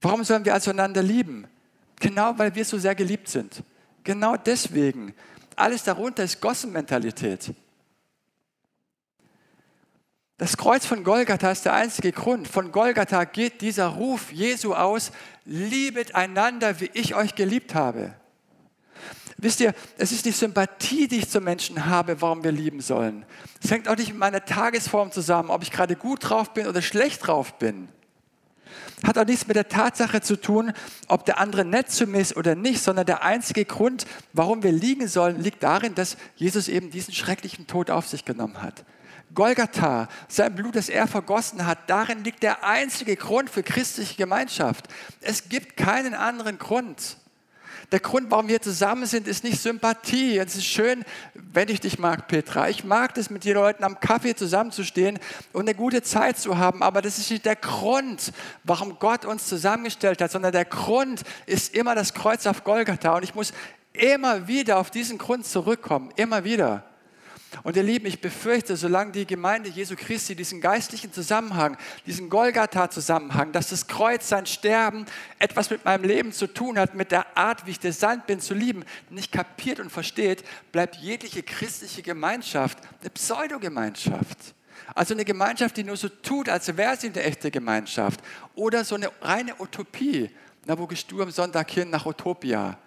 Warum 0.00 0.24
sollen 0.24 0.44
wir 0.44 0.54
also 0.54 0.70
einander 0.70 1.02
lieben? 1.02 1.46
Genau 2.00 2.36
weil 2.36 2.54
wir 2.54 2.64
so 2.64 2.78
sehr 2.78 2.94
geliebt 2.94 3.28
sind. 3.28 3.62
Genau 4.02 4.36
deswegen. 4.36 5.14
Alles 5.54 5.84
darunter 5.84 6.24
ist 6.24 6.40
Gossenmentalität. 6.40 7.54
Das 10.38 10.56
Kreuz 10.56 10.84
von 10.84 11.04
Golgatha 11.04 11.52
ist 11.52 11.64
der 11.64 11.74
einzige 11.74 12.10
Grund. 12.10 12.48
Von 12.48 12.72
Golgatha 12.72 13.22
geht 13.22 13.60
dieser 13.60 13.86
Ruf 13.86 14.32
Jesu 14.32 14.74
aus, 14.74 15.12
liebet 15.44 16.16
einander, 16.16 16.80
wie 16.80 16.90
ich 16.94 17.14
euch 17.14 17.36
geliebt 17.36 17.76
habe. 17.76 18.14
Wisst 19.42 19.58
ihr, 19.58 19.74
es 19.98 20.12
ist 20.12 20.24
die 20.24 20.30
Sympathie, 20.30 21.08
die 21.08 21.18
ich 21.18 21.28
zu 21.28 21.40
Menschen 21.40 21.86
habe, 21.86 22.22
warum 22.22 22.44
wir 22.44 22.52
lieben 22.52 22.80
sollen. 22.80 23.26
Es 23.60 23.72
hängt 23.72 23.88
auch 23.88 23.96
nicht 23.96 24.10
mit 24.10 24.18
meiner 24.18 24.44
Tagesform 24.44 25.10
zusammen, 25.10 25.50
ob 25.50 25.64
ich 25.64 25.72
gerade 25.72 25.96
gut 25.96 26.30
drauf 26.30 26.54
bin 26.54 26.68
oder 26.68 26.80
schlecht 26.80 27.26
drauf 27.26 27.58
bin. 27.58 27.88
Hat 29.04 29.18
auch 29.18 29.24
nichts 29.24 29.48
mit 29.48 29.56
der 29.56 29.68
Tatsache 29.68 30.20
zu 30.20 30.40
tun, 30.40 30.72
ob 31.08 31.24
der 31.24 31.40
andere 31.40 31.64
nett 31.64 31.90
zu 31.90 32.06
mir 32.06 32.20
ist 32.20 32.36
oder 32.36 32.54
nicht, 32.54 32.80
sondern 32.80 33.04
der 33.04 33.24
einzige 33.24 33.64
Grund, 33.64 34.06
warum 34.32 34.62
wir 34.62 34.70
liegen 34.70 35.08
sollen, 35.08 35.40
liegt 35.40 35.64
darin, 35.64 35.96
dass 35.96 36.16
Jesus 36.36 36.68
eben 36.68 36.92
diesen 36.92 37.12
schrecklichen 37.12 37.66
Tod 37.66 37.90
auf 37.90 38.06
sich 38.06 38.24
genommen 38.24 38.62
hat. 38.62 38.84
Golgatha, 39.34 40.06
sein 40.28 40.54
Blut, 40.54 40.76
das 40.76 40.88
er 40.88 41.08
vergossen 41.08 41.66
hat, 41.66 41.90
darin 41.90 42.22
liegt 42.22 42.44
der 42.44 42.62
einzige 42.62 43.16
Grund 43.16 43.50
für 43.50 43.64
christliche 43.64 44.14
Gemeinschaft. 44.14 44.86
Es 45.20 45.48
gibt 45.48 45.76
keinen 45.76 46.14
anderen 46.14 46.58
Grund. 46.60 47.16
Der 47.92 48.00
Grund, 48.00 48.30
warum 48.30 48.48
wir 48.48 48.62
zusammen 48.62 49.04
sind, 49.04 49.28
ist 49.28 49.44
nicht 49.44 49.60
Sympathie. 49.60 50.38
Es 50.38 50.56
ist 50.56 50.64
schön, 50.64 51.04
wenn 51.34 51.68
ich 51.68 51.78
dich 51.78 51.98
mag, 51.98 52.26
Petra. 52.26 52.70
Ich 52.70 52.84
mag 52.84 53.16
es, 53.18 53.28
mit 53.28 53.44
den 53.44 53.52
Leuten 53.52 53.84
am 53.84 54.00
Kaffee 54.00 54.34
zusammenzustehen 54.34 55.18
und 55.52 55.68
eine 55.68 55.74
gute 55.74 56.02
Zeit 56.02 56.38
zu 56.38 56.56
haben. 56.56 56.82
Aber 56.82 57.02
das 57.02 57.18
ist 57.18 57.30
nicht 57.30 57.44
der 57.44 57.56
Grund, 57.56 58.32
warum 58.64 58.98
Gott 58.98 59.26
uns 59.26 59.46
zusammengestellt 59.46 60.22
hat, 60.22 60.32
sondern 60.32 60.52
der 60.52 60.64
Grund 60.64 61.20
ist 61.44 61.74
immer 61.74 61.94
das 61.94 62.14
Kreuz 62.14 62.46
auf 62.46 62.64
Golgatha. 62.64 63.14
Und 63.14 63.24
ich 63.24 63.34
muss 63.34 63.52
immer 63.92 64.48
wieder 64.48 64.78
auf 64.78 64.90
diesen 64.90 65.18
Grund 65.18 65.44
zurückkommen. 65.44 66.12
Immer 66.16 66.44
wieder. 66.44 66.84
Und 67.62 67.76
ihr 67.76 67.82
Lieben, 67.82 68.06
ich 68.06 68.20
befürchte, 68.20 68.76
solange 68.76 69.12
die 69.12 69.26
Gemeinde 69.26 69.68
Jesu 69.68 69.94
Christi 69.96 70.34
diesen 70.34 70.60
geistlichen 70.60 71.12
Zusammenhang, 71.12 71.76
diesen 72.06 72.28
Golgatha-Zusammenhang, 72.28 73.52
dass 73.52 73.68
das 73.68 73.86
Kreuz, 73.86 74.28
sein 74.28 74.46
Sterben 74.46 75.06
etwas 75.38 75.70
mit 75.70 75.84
meinem 75.84 76.04
Leben 76.04 76.32
zu 76.32 76.46
tun 76.46 76.78
hat, 76.78 76.94
mit 76.94 77.12
der 77.12 77.36
Art, 77.36 77.66
wie 77.66 77.72
ich 77.72 77.80
designt 77.80 78.26
bin 78.26 78.40
zu 78.40 78.54
lieben, 78.54 78.84
nicht 79.10 79.32
kapiert 79.32 79.80
und 79.80 79.90
versteht, 79.90 80.44
bleibt 80.72 80.96
jegliche 80.96 81.42
christliche 81.42 82.02
Gemeinschaft 82.02 82.78
eine 83.00 83.10
Pseudogemeinschaft. 83.10 84.54
Also 84.94 85.14
eine 85.14 85.24
Gemeinschaft, 85.24 85.76
die 85.76 85.84
nur 85.84 85.96
so 85.96 86.08
tut, 86.08 86.48
als 86.48 86.76
wäre 86.76 86.96
sie 86.96 87.08
eine 87.08 87.22
echte 87.22 87.50
Gemeinschaft. 87.50 88.20
Oder 88.54 88.84
so 88.84 88.94
eine 88.94 89.10
reine 89.20 89.54
Utopie. 89.58 90.30
Na, 90.66 90.78
wo 90.78 90.86
gehst 90.86 91.10
du 91.10 91.22
am 91.22 91.30
Sonntag 91.30 91.70
hin 91.70 91.90
nach 91.90 92.04
Utopia? 92.06 92.78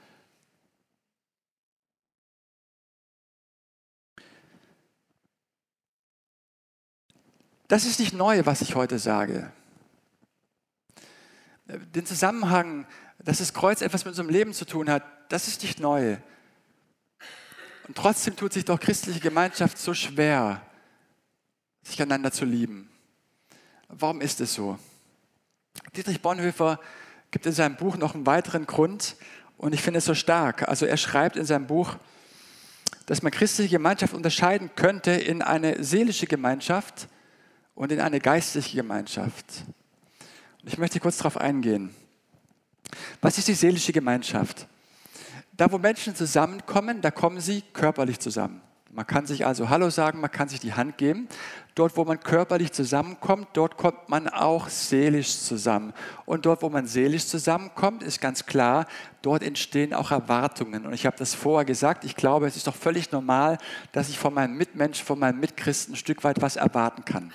Das 7.68 7.86
ist 7.86 8.00
nicht 8.00 8.14
neu, 8.14 8.46
was 8.46 8.62
ich 8.62 8.76
heute 8.76 9.00
sage. 9.00 9.52
Den 11.68 12.06
Zusammenhang, 12.06 12.86
dass 13.20 13.40
das 13.40 13.54
Kreuz 13.54 13.82
etwas 13.82 14.06
mit 14.06 14.12
unserem 14.12 14.30
Leben 14.30 14.54
zu 14.54 14.66
tun 14.66 14.90
hat, 14.90 15.04
das 15.30 15.48
ist 15.48 15.64
nicht 15.64 15.80
neu. 15.80 16.18
Und 17.88 17.98
trotzdem 17.98 18.36
tut 18.36 18.54
sich 18.54 18.66
doch 18.66 18.80
christliche 18.80 19.20
Gemeinschaft 19.20 19.78
so 19.78 19.94
schwer, 19.94 20.62
sich 21.84 22.02
einander 22.02 22.32
zu 22.32 22.46
lieben. 22.46 22.90
Warum 23.88 24.22
ist 24.22 24.42
es 24.42 24.54
so? 24.54 24.78
Dietrich 25.96 26.22
Bonhoeffer 26.22 26.80
gibt 27.32 27.46
in 27.46 27.52
seinem 27.52 27.76
Buch 27.76 27.98
noch 27.98 28.14
einen 28.14 28.26
weiteren 28.26 28.66
Grund 28.66 29.16
und 29.58 29.74
ich 29.74 29.82
finde 29.82 30.00
es 30.00 30.06
so 30.06 30.14
stark. 30.14 30.68
Also 30.68 30.86
er 30.86 30.98
schreibt 30.98 31.36
in 31.36 31.46
seinem 31.46 31.68
Buch, 31.68 31.96
dass 33.08 33.22
man 33.22 33.32
christliche 33.32 33.72
Gemeinschaft 33.72 34.14
unterscheiden 34.14 34.72
könnte 34.76 35.12
in 35.12 35.42
eine 35.42 35.84
seelische 35.84 36.28
Gemeinschaft 36.28 37.08
und 37.76 37.92
in 37.92 38.00
eine 38.00 38.20
geistliche 38.20 38.78
Gemeinschaft. 38.78 39.46
Und 40.64 40.70
ich 40.70 40.78
möchte 40.78 41.00
kurz 41.00 41.18
darauf 41.18 41.38
eingehen. 41.38 41.94
Was 43.22 43.38
ist 43.38 43.48
die 43.48 43.54
seelische 43.54 43.92
Gemeinschaft? 43.92 44.68
Da, 45.54 45.72
wo 45.72 45.78
Menschen 45.78 46.16
zusammenkommen, 46.16 47.02
da 47.02 47.12
kommen 47.12 47.40
sie 47.40 47.62
körperlich 47.74 48.20
zusammen. 48.20 48.62
Man 48.92 49.06
kann 49.06 49.26
sich 49.26 49.46
also 49.46 49.68
Hallo 49.68 49.90
sagen, 49.90 50.22
man 50.22 50.32
kann 50.32 50.48
sich 50.48 50.62
die 50.62 50.74
Hand 50.74 50.98
geben. 50.98 51.28
Dort, 51.76 51.98
wo 51.98 52.06
man 52.06 52.18
körperlich 52.18 52.72
zusammenkommt, 52.72 53.50
dort 53.52 53.76
kommt 53.76 54.08
man 54.08 54.30
auch 54.30 54.70
seelisch 54.70 55.38
zusammen. 55.38 55.94
Und 56.26 56.46
dort, 56.46 56.62
wo 56.62 56.70
man 56.70 56.88
seelisch 56.88 57.28
zusammenkommt, 57.28 58.04
ist 58.04 58.22
ganz 58.22 58.46
klar, 58.46 58.88
dort 59.22 59.44
entstehen 59.44 59.94
auch 59.94 60.12
Erwartungen. 60.12 60.86
Und 60.86 60.94
ich 60.94 61.06
habe 61.06 61.18
das 61.18 61.36
vorher 61.36 61.66
gesagt, 61.66 62.06
ich 62.06 62.16
glaube, 62.16 62.48
es 62.48 62.56
ist 62.56 62.68
doch 62.68 62.76
völlig 62.76 63.12
normal, 63.12 63.58
dass 63.92 64.08
ich 64.08 64.18
von 64.18 64.34
meinem 64.34 64.56
Mitmenschen, 64.56 65.06
von 65.06 65.20
meinem 65.20 65.42
Mitchristen 65.42 65.94
ein 65.94 65.98
Stück 65.98 66.24
weit 66.24 66.42
was 66.42 66.56
erwarten 66.56 67.04
kann. 67.04 67.34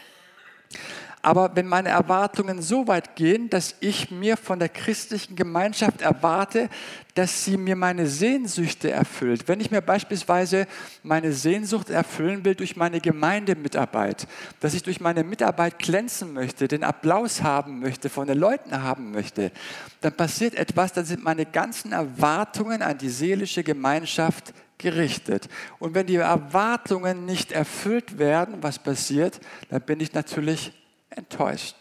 Aber 1.22 1.54
wenn 1.54 1.66
meine 1.66 1.90
Erwartungen 1.90 2.62
so 2.62 2.88
weit 2.88 3.14
gehen, 3.14 3.50
dass 3.50 3.74
ich 3.80 4.10
mir 4.10 4.38
von 4.38 4.58
der 4.58 4.70
christlichen 4.70 5.36
Gemeinschaft 5.36 6.00
erwarte, 6.00 6.70
dass 7.14 7.44
sie 7.44 7.58
mir 7.58 7.76
meine 7.76 8.06
Sehnsüchte 8.06 8.90
erfüllt, 8.90 9.46
wenn 9.46 9.60
ich 9.60 9.70
mir 9.70 9.82
beispielsweise 9.82 10.66
meine 11.02 11.34
Sehnsucht 11.34 11.90
erfüllen 11.90 12.46
will 12.46 12.54
durch 12.54 12.74
meine 12.74 13.00
Gemeindemitarbeit, 13.00 14.26
dass 14.60 14.72
ich 14.72 14.82
durch 14.82 15.00
meine 15.00 15.22
Mitarbeit 15.22 15.78
glänzen 15.78 16.32
möchte, 16.32 16.68
den 16.68 16.84
Applaus 16.84 17.42
haben 17.42 17.80
möchte, 17.80 18.08
von 18.08 18.26
den 18.26 18.38
Leuten 18.38 18.82
haben 18.82 19.10
möchte, 19.10 19.52
dann 20.00 20.14
passiert 20.14 20.54
etwas, 20.54 20.94
dann 20.94 21.04
sind 21.04 21.22
meine 21.22 21.44
ganzen 21.44 21.92
Erwartungen 21.92 22.80
an 22.80 22.96
die 22.96 23.10
seelische 23.10 23.62
Gemeinschaft 23.62 24.54
gerichtet. 24.80 25.48
Und 25.78 25.94
wenn 25.94 26.06
die 26.06 26.16
Erwartungen 26.16 27.24
nicht 27.24 27.52
erfüllt 27.52 28.18
werden, 28.18 28.62
was 28.62 28.78
passiert, 28.78 29.40
dann 29.68 29.80
bin 29.82 30.00
ich 30.00 30.12
natürlich 30.12 30.72
enttäuscht. 31.10 31.76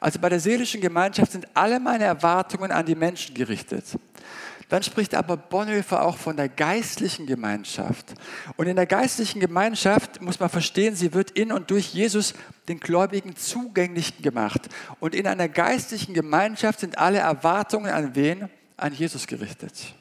Also 0.00 0.18
bei 0.20 0.28
der 0.28 0.40
seelischen 0.40 0.80
Gemeinschaft 0.80 1.32
sind 1.32 1.48
alle 1.54 1.80
meine 1.80 2.04
Erwartungen 2.04 2.70
an 2.70 2.86
die 2.86 2.94
Menschen 2.94 3.34
gerichtet. 3.34 3.84
Dann 4.68 4.82
spricht 4.82 5.14
aber 5.14 5.36
Bonhoeffer 5.36 6.02
auch 6.02 6.16
von 6.16 6.36
der 6.36 6.48
geistlichen 6.48 7.26
Gemeinschaft. 7.26 8.14
Und 8.56 8.66
in 8.66 8.74
der 8.74 8.86
geistlichen 8.86 9.38
Gemeinschaft 9.38 10.20
muss 10.20 10.40
man 10.40 10.48
verstehen, 10.48 10.96
sie 10.96 11.14
wird 11.14 11.30
in 11.32 11.52
und 11.52 11.70
durch 11.70 11.94
Jesus 11.94 12.34
den 12.68 12.80
Gläubigen 12.80 13.36
zugänglich 13.36 14.20
gemacht. 14.20 14.68
Und 14.98 15.14
in 15.14 15.28
einer 15.28 15.48
geistlichen 15.48 16.14
Gemeinschaft 16.14 16.80
sind 16.80 16.98
alle 16.98 17.18
Erwartungen 17.18 17.92
an 17.92 18.16
wen? 18.16 18.48
An 18.76 18.92
Jesus 18.92 19.26
gerichtet. 19.26 19.94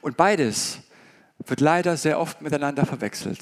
Und 0.00 0.16
beides 0.16 0.78
wird 1.46 1.60
leider 1.60 1.96
sehr 1.96 2.18
oft 2.18 2.42
miteinander 2.42 2.86
verwechselt. 2.86 3.40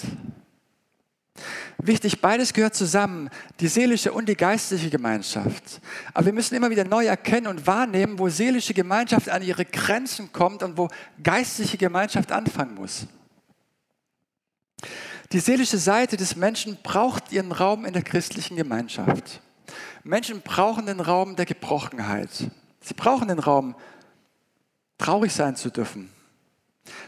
Wichtig, 1.78 2.20
beides 2.20 2.54
gehört 2.54 2.74
zusammen, 2.74 3.28
die 3.60 3.68
seelische 3.68 4.12
und 4.12 4.28
die 4.28 4.36
geistliche 4.36 4.88
Gemeinschaft. 4.88 5.80
Aber 6.14 6.26
wir 6.26 6.32
müssen 6.32 6.54
immer 6.54 6.70
wieder 6.70 6.84
neu 6.84 7.04
erkennen 7.04 7.46
und 7.46 7.66
wahrnehmen, 7.66 8.18
wo 8.18 8.28
seelische 8.28 8.72
Gemeinschaft 8.72 9.28
an 9.28 9.42
ihre 9.42 9.64
Grenzen 9.64 10.32
kommt 10.32 10.62
und 10.62 10.78
wo 10.78 10.88
geistliche 11.22 11.76
Gemeinschaft 11.76 12.32
anfangen 12.32 12.74
muss. 12.74 13.06
Die 15.32 15.40
seelische 15.40 15.78
Seite 15.78 16.16
des 16.16 16.36
Menschen 16.36 16.78
braucht 16.82 17.32
ihren 17.32 17.52
Raum 17.52 17.84
in 17.84 17.92
der 17.92 18.02
christlichen 18.02 18.56
Gemeinschaft. 18.56 19.42
Menschen 20.04 20.40
brauchen 20.40 20.86
den 20.86 21.00
Raum 21.00 21.36
der 21.36 21.46
Gebrochenheit. 21.46 22.30
Sie 22.80 22.94
brauchen 22.94 23.28
den 23.28 23.40
Raum, 23.40 23.74
traurig 24.98 25.32
sein 25.32 25.56
zu 25.56 25.70
dürfen, 25.70 26.10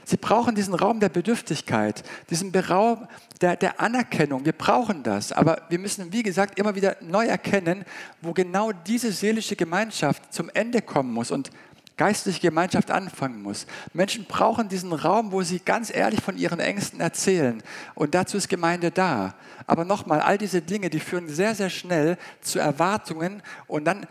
Sie 0.08 0.16
brauchen 0.16 0.54
diesen 0.54 0.72
Raum 0.72 1.00
der 1.00 1.10
Bedürftigkeit, 1.10 2.02
diesen 2.30 2.50
Raum 2.54 3.06
der, 3.42 3.56
der, 3.56 3.78
Anerkennung. 3.78 4.42
Wir 4.46 4.54
brauchen 4.54 5.02
das. 5.02 5.32
Aber 5.32 5.60
wir 5.68 5.78
müssen, 5.78 6.10
wie 6.14 6.22
gesagt, 6.22 6.58
immer 6.58 6.74
wieder 6.74 6.96
neu 7.02 7.26
erkennen, 7.26 7.84
wo 8.22 8.32
genau 8.32 8.72
diese 8.72 9.12
seelische 9.12 9.54
Gemeinschaft 9.54 10.32
zum 10.32 10.48
Ende 10.54 10.80
kommen 10.80 11.12
muss 11.12 11.30
und 11.30 11.50
geistliche 11.98 12.40
Gemeinschaft 12.40 12.90
anfangen 12.90 13.42
muss. 13.42 13.66
Menschen 13.92 14.24
brauchen 14.24 14.70
diesen 14.70 14.94
Raum, 14.94 15.30
wo 15.30 15.42
sie 15.42 15.58
ganz 15.58 15.94
ehrlich 15.94 16.22
von 16.22 16.38
ihren 16.38 16.58
Ängsten 16.58 17.02
erzählen. 17.02 17.62
Und 17.94 18.14
dazu 18.14 18.38
ist 18.38 18.48
Gemeinde 18.48 18.90
da. 18.90 19.34
Aber 19.66 19.84
nochmal, 19.84 20.22
all 20.22 20.38
diese 20.38 20.62
Dinge, 20.62 20.88
die 20.88 21.00
führen 21.00 21.28
sehr, 21.28 21.54
sehr 21.54 21.68
schnell 21.68 22.16
zu 22.40 22.60
Erwartungen 22.60 23.42
und 23.66 23.84
dann 23.84 24.06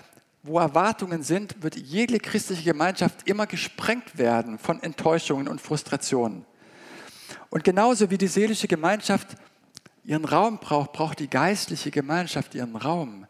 wo 0.47 0.59
Erwartungen 0.59 1.23
sind, 1.23 1.61
wird 1.61 1.75
jede 1.75 2.19
christliche 2.19 2.63
Gemeinschaft 2.63 3.27
immer 3.27 3.45
gesprengt 3.45 4.17
werden 4.17 4.57
von 4.57 4.81
Enttäuschungen 4.81 5.47
und 5.47 5.61
Frustrationen. 5.61 6.45
Und 7.49 7.63
genauso 7.63 8.09
wie 8.09 8.17
die 8.17 8.27
seelische 8.27 8.67
Gemeinschaft 8.67 9.35
ihren 10.03 10.25
Raum 10.25 10.59
braucht, 10.59 10.93
braucht 10.93 11.19
die 11.19 11.29
geistliche 11.29 11.91
Gemeinschaft 11.91 12.55
ihren 12.55 12.75
Raum. 12.75 13.27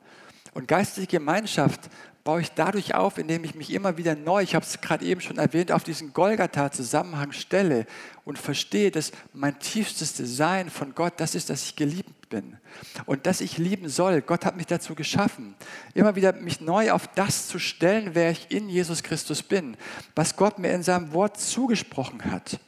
Und 0.53 0.67
geistliche 0.67 1.07
Gemeinschaft 1.07 1.81
baue 2.27 2.41
ich 2.41 2.51
dadurch 2.51 2.93
auf, 2.93 3.17
indem 3.17 3.45
ich 3.45 3.55
mich 3.55 3.71
immer 3.71 3.95
wieder 3.95 4.13
neu, 4.13 4.41
ich 4.41 4.53
habe 4.53 4.65
es 4.65 4.81
gerade 4.81 5.05
eben 5.05 5.21
schon 5.21 5.37
erwähnt, 5.37 5.71
auf 5.71 5.85
diesen 5.85 6.11
Golgatha-Zusammenhang 6.11 7.31
stelle 7.31 7.85
und 8.25 8.37
verstehe, 8.37 8.91
dass 8.91 9.13
mein 9.31 9.57
tiefstes 9.59 10.11
Design 10.13 10.69
von 10.69 10.93
Gott 10.93 11.13
das 11.21 11.35
ist, 11.35 11.49
dass 11.49 11.63
ich 11.63 11.77
geliebt 11.77 12.27
bin 12.27 12.57
und 13.05 13.27
dass 13.27 13.39
ich 13.39 13.57
lieben 13.57 13.87
soll. 13.87 14.21
Gott 14.21 14.43
hat 14.43 14.57
mich 14.57 14.65
dazu 14.65 14.93
geschaffen, 14.93 15.55
immer 15.93 16.17
wieder 16.17 16.33
mich 16.33 16.59
neu 16.59 16.91
auf 16.91 17.07
das 17.07 17.47
zu 17.47 17.59
stellen, 17.59 18.09
wer 18.11 18.31
ich 18.31 18.51
in 18.51 18.67
Jesus 18.67 19.03
Christus 19.03 19.41
bin, 19.41 19.77
was 20.13 20.35
Gott 20.35 20.59
mir 20.59 20.73
in 20.73 20.83
seinem 20.83 21.13
Wort 21.13 21.39
zugesprochen 21.39 22.29
hat. 22.29 22.59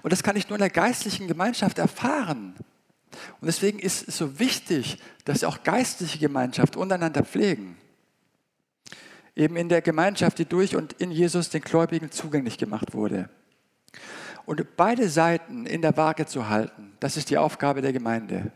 Und 0.00 0.10
das 0.10 0.22
kann 0.22 0.36
ich 0.36 0.48
nur 0.48 0.56
in 0.56 0.62
der 0.62 0.70
geistlichen 0.70 1.28
Gemeinschaft 1.28 1.78
erfahren. 1.78 2.54
Und 3.42 3.46
deswegen 3.46 3.78
ist 3.78 4.08
es 4.08 4.16
so 4.16 4.38
wichtig, 4.38 4.96
dass 5.26 5.44
auch 5.44 5.64
geistliche 5.64 6.18
Gemeinschaft 6.18 6.76
untereinander 6.76 7.24
pflegen 7.24 7.76
eben 9.38 9.56
in 9.56 9.68
der 9.68 9.80
Gemeinschaft, 9.80 10.38
die 10.38 10.44
durch 10.44 10.74
und 10.74 10.94
in 10.94 11.12
Jesus 11.12 11.48
den 11.48 11.62
Gläubigen 11.62 12.10
zugänglich 12.10 12.58
gemacht 12.58 12.92
wurde. 12.92 13.30
Und 14.44 14.76
beide 14.76 15.08
Seiten 15.08 15.64
in 15.64 15.80
der 15.80 15.96
Waage 15.96 16.26
zu 16.26 16.48
halten, 16.48 16.92
das 17.00 17.16
ist 17.16 17.30
die 17.30 17.38
Aufgabe 17.38 17.80
der 17.80 17.92
Gemeinde. 17.92 18.50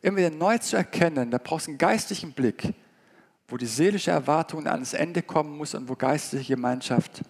Immer 0.00 0.18
wieder 0.18 0.30
neu 0.30 0.58
zu 0.58 0.76
erkennen, 0.76 1.30
da 1.30 1.38
brauchst 1.38 1.66
du 1.66 1.72
einen 1.72 1.78
geistlichen 1.78 2.32
Blick, 2.32 2.72
wo 3.48 3.58
die 3.58 3.66
seelische 3.66 4.10
Erwartung 4.10 4.66
ans 4.66 4.94
Ende 4.94 5.22
kommen 5.22 5.56
muss 5.56 5.74
und 5.74 5.88
wo 5.88 5.94
geistliche 5.94 6.54
Gemeinschaft 6.54 7.22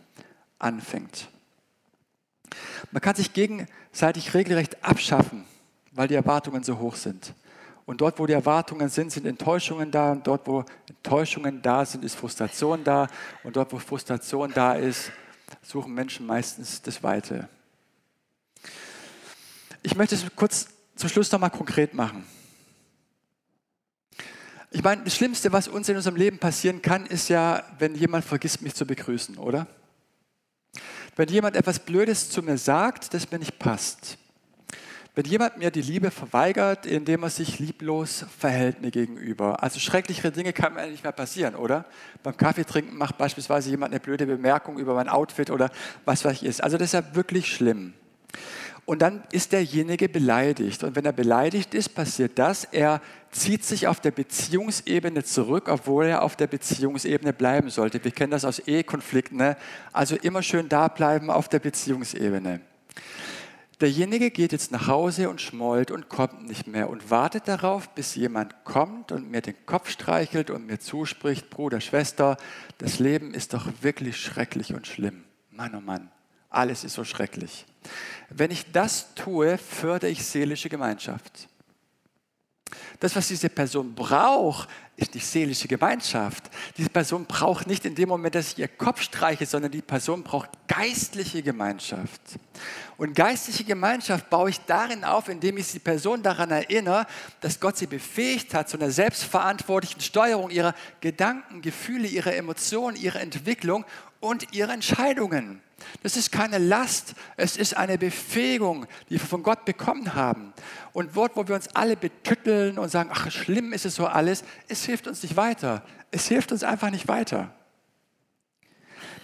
anfängt. 0.58 1.28
Man 2.92 3.02
kann 3.02 3.16
sich 3.16 3.32
gegenseitig 3.32 4.34
regelrecht 4.34 4.84
abschaffen, 4.84 5.44
weil 5.92 6.06
die 6.06 6.14
Erwartungen 6.14 6.62
so 6.62 6.78
hoch 6.78 6.94
sind. 6.94 7.34
Und 7.86 8.00
dort, 8.00 8.18
wo 8.18 8.26
die 8.26 8.32
Erwartungen 8.32 8.88
sind, 8.88 9.12
sind 9.12 9.26
Enttäuschungen 9.26 9.90
da. 9.90 10.12
Und 10.12 10.26
dort, 10.26 10.46
wo 10.46 10.64
Enttäuschungen 10.88 11.60
da 11.60 11.84
sind, 11.84 12.04
ist 12.04 12.14
Frustration 12.14 12.82
da. 12.82 13.08
Und 13.42 13.56
dort, 13.56 13.72
wo 13.72 13.78
Frustration 13.78 14.52
da 14.54 14.74
ist, 14.74 15.12
suchen 15.62 15.92
Menschen 15.92 16.26
meistens 16.26 16.80
das 16.80 17.02
Weite. 17.02 17.48
Ich 19.82 19.94
möchte 19.96 20.14
es 20.14 20.24
kurz 20.34 20.68
zum 20.96 21.08
Schluss 21.10 21.30
nochmal 21.30 21.50
konkret 21.50 21.92
machen. 21.92 22.24
Ich 24.70 24.82
meine, 24.82 25.04
das 25.04 25.14
Schlimmste, 25.14 25.52
was 25.52 25.68
uns 25.68 25.88
in 25.88 25.96
unserem 25.96 26.16
Leben 26.16 26.38
passieren 26.38 26.82
kann, 26.82 27.06
ist 27.06 27.28
ja, 27.28 27.62
wenn 27.78 27.94
jemand 27.94 28.24
vergisst, 28.24 28.62
mich 28.62 28.74
zu 28.74 28.86
begrüßen, 28.86 29.36
oder? 29.38 29.66
Wenn 31.16 31.28
jemand 31.28 31.54
etwas 31.54 31.78
Blödes 31.78 32.30
zu 32.30 32.42
mir 32.42 32.58
sagt, 32.58 33.14
das 33.14 33.30
mir 33.30 33.38
nicht 33.38 33.58
passt. 33.58 34.18
Wenn 35.16 35.26
jemand 35.26 35.58
mir 35.58 35.70
die 35.70 35.82
Liebe 35.82 36.10
verweigert, 36.10 36.86
indem 36.86 37.22
er 37.22 37.30
sich 37.30 37.60
lieblos 37.60 38.26
verhält 38.36 38.82
mir 38.82 38.90
gegenüber. 38.90 39.62
Also 39.62 39.78
schrecklichere 39.78 40.32
Dinge 40.32 40.52
kann 40.52 40.74
mir 40.74 40.88
nicht 40.88 41.04
mehr 41.04 41.12
passieren, 41.12 41.54
oder? 41.54 41.84
Beim 42.24 42.36
Kaffeetrinken 42.36 42.98
macht 42.98 43.16
beispielsweise 43.16 43.70
jemand 43.70 43.92
eine 43.92 44.00
blöde 44.00 44.26
Bemerkung 44.26 44.76
über 44.76 44.94
mein 44.94 45.08
Outfit 45.08 45.50
oder 45.50 45.70
was 46.04 46.24
weiß 46.24 46.42
ich 46.42 46.44
ist. 46.44 46.64
Also 46.64 46.78
das 46.78 46.86
ist 46.88 46.94
ja 46.94 47.14
wirklich 47.14 47.46
schlimm. 47.46 47.94
Und 48.86 49.02
dann 49.02 49.22
ist 49.30 49.52
derjenige 49.52 50.08
beleidigt. 50.08 50.82
Und 50.82 50.96
wenn 50.96 51.04
er 51.04 51.12
beleidigt 51.12 51.74
ist, 51.74 51.90
passiert 51.94 52.32
das. 52.38 52.64
Er 52.64 53.00
zieht 53.30 53.64
sich 53.64 53.86
auf 53.86 54.00
der 54.00 54.10
Beziehungsebene 54.10 55.22
zurück, 55.22 55.68
obwohl 55.68 56.06
er 56.06 56.22
auf 56.22 56.34
der 56.34 56.48
Beziehungsebene 56.48 57.32
bleiben 57.32 57.70
sollte. 57.70 58.02
Wir 58.02 58.10
kennen 58.10 58.32
das 58.32 58.44
aus 58.44 58.58
Ehekonflikten. 58.58 59.38
Ne? 59.38 59.56
Also 59.92 60.16
immer 60.16 60.42
schön 60.42 60.68
da 60.68 60.88
bleiben 60.88 61.30
auf 61.30 61.48
der 61.48 61.60
Beziehungsebene. 61.60 62.60
Derjenige 63.80 64.30
geht 64.30 64.52
jetzt 64.52 64.70
nach 64.70 64.86
Hause 64.86 65.28
und 65.28 65.40
schmollt 65.40 65.90
und 65.90 66.08
kommt 66.08 66.46
nicht 66.46 66.66
mehr 66.66 66.88
und 66.88 67.10
wartet 67.10 67.48
darauf, 67.48 67.88
bis 67.90 68.14
jemand 68.14 68.64
kommt 68.64 69.10
und 69.10 69.30
mir 69.30 69.40
den 69.40 69.66
Kopf 69.66 69.90
streichelt 69.90 70.50
und 70.50 70.66
mir 70.66 70.78
zuspricht, 70.78 71.50
Bruder, 71.50 71.80
Schwester, 71.80 72.36
das 72.78 73.00
Leben 73.00 73.34
ist 73.34 73.52
doch 73.52 73.68
wirklich 73.82 74.16
schrecklich 74.16 74.74
und 74.74 74.86
schlimm. 74.86 75.24
Mann, 75.50 75.74
oh 75.74 75.80
Mann, 75.80 76.10
alles 76.50 76.84
ist 76.84 76.94
so 76.94 77.04
schrecklich. 77.04 77.66
Wenn 78.30 78.50
ich 78.50 78.70
das 78.70 79.14
tue, 79.14 79.58
fördere 79.58 80.10
ich 80.10 80.24
seelische 80.24 80.68
Gemeinschaft. 80.68 81.48
Das, 83.00 83.14
was 83.16 83.28
diese 83.28 83.48
Person 83.48 83.94
braucht, 83.94 84.68
ist 84.96 85.14
die 85.14 85.18
seelische 85.18 85.66
Gemeinschaft. 85.66 86.44
Diese 86.76 86.88
Person 86.88 87.26
braucht 87.26 87.66
nicht 87.66 87.84
in 87.84 87.94
dem 87.94 88.08
Moment, 88.08 88.34
dass 88.34 88.52
ich 88.52 88.58
ihr 88.58 88.68
Kopf 88.68 89.02
streiche, 89.02 89.44
sondern 89.44 89.72
die 89.72 89.82
Person 89.82 90.22
braucht 90.22 90.50
geistliche 90.68 91.42
Gemeinschaft. 91.42 92.20
Und 92.96 93.14
geistliche 93.14 93.64
Gemeinschaft 93.64 94.30
baue 94.30 94.50
ich 94.50 94.60
darin 94.60 95.02
auf, 95.02 95.28
indem 95.28 95.58
ich 95.58 95.72
die 95.72 95.80
Person 95.80 96.22
daran 96.22 96.52
erinnere, 96.52 97.06
dass 97.40 97.58
Gott 97.58 97.76
sie 97.76 97.88
befähigt 97.88 98.54
hat 98.54 98.68
zu 98.68 98.76
einer 98.76 98.92
selbstverantwortlichen 98.92 100.00
Steuerung 100.00 100.50
ihrer 100.50 100.74
Gedanken, 101.00 101.60
Gefühle, 101.60 102.06
ihrer 102.06 102.36
Emotionen, 102.36 102.96
ihrer 102.96 103.20
Entwicklung 103.20 103.84
und 104.20 104.52
ihrer 104.52 104.72
Entscheidungen. 104.72 105.63
Das 106.02 106.16
ist 106.16 106.30
keine 106.30 106.58
Last, 106.58 107.14
es 107.36 107.56
ist 107.56 107.76
eine 107.76 107.98
Befähigung, 107.98 108.86
die 109.08 109.14
wir 109.14 109.20
von 109.20 109.42
Gott 109.42 109.64
bekommen 109.64 110.14
haben. 110.14 110.52
Und 110.92 111.16
dort, 111.16 111.36
wo 111.36 111.46
wir 111.46 111.54
uns 111.54 111.68
alle 111.74 111.96
betütteln 111.96 112.78
und 112.78 112.88
sagen, 112.88 113.10
ach, 113.12 113.30
schlimm 113.30 113.72
ist 113.72 113.84
es 113.84 113.94
so 113.94 114.06
alles, 114.06 114.44
es 114.68 114.84
hilft 114.84 115.06
uns 115.06 115.22
nicht 115.22 115.36
weiter. 115.36 115.82
Es 116.10 116.28
hilft 116.28 116.52
uns 116.52 116.62
einfach 116.62 116.90
nicht 116.90 117.08
weiter. 117.08 117.52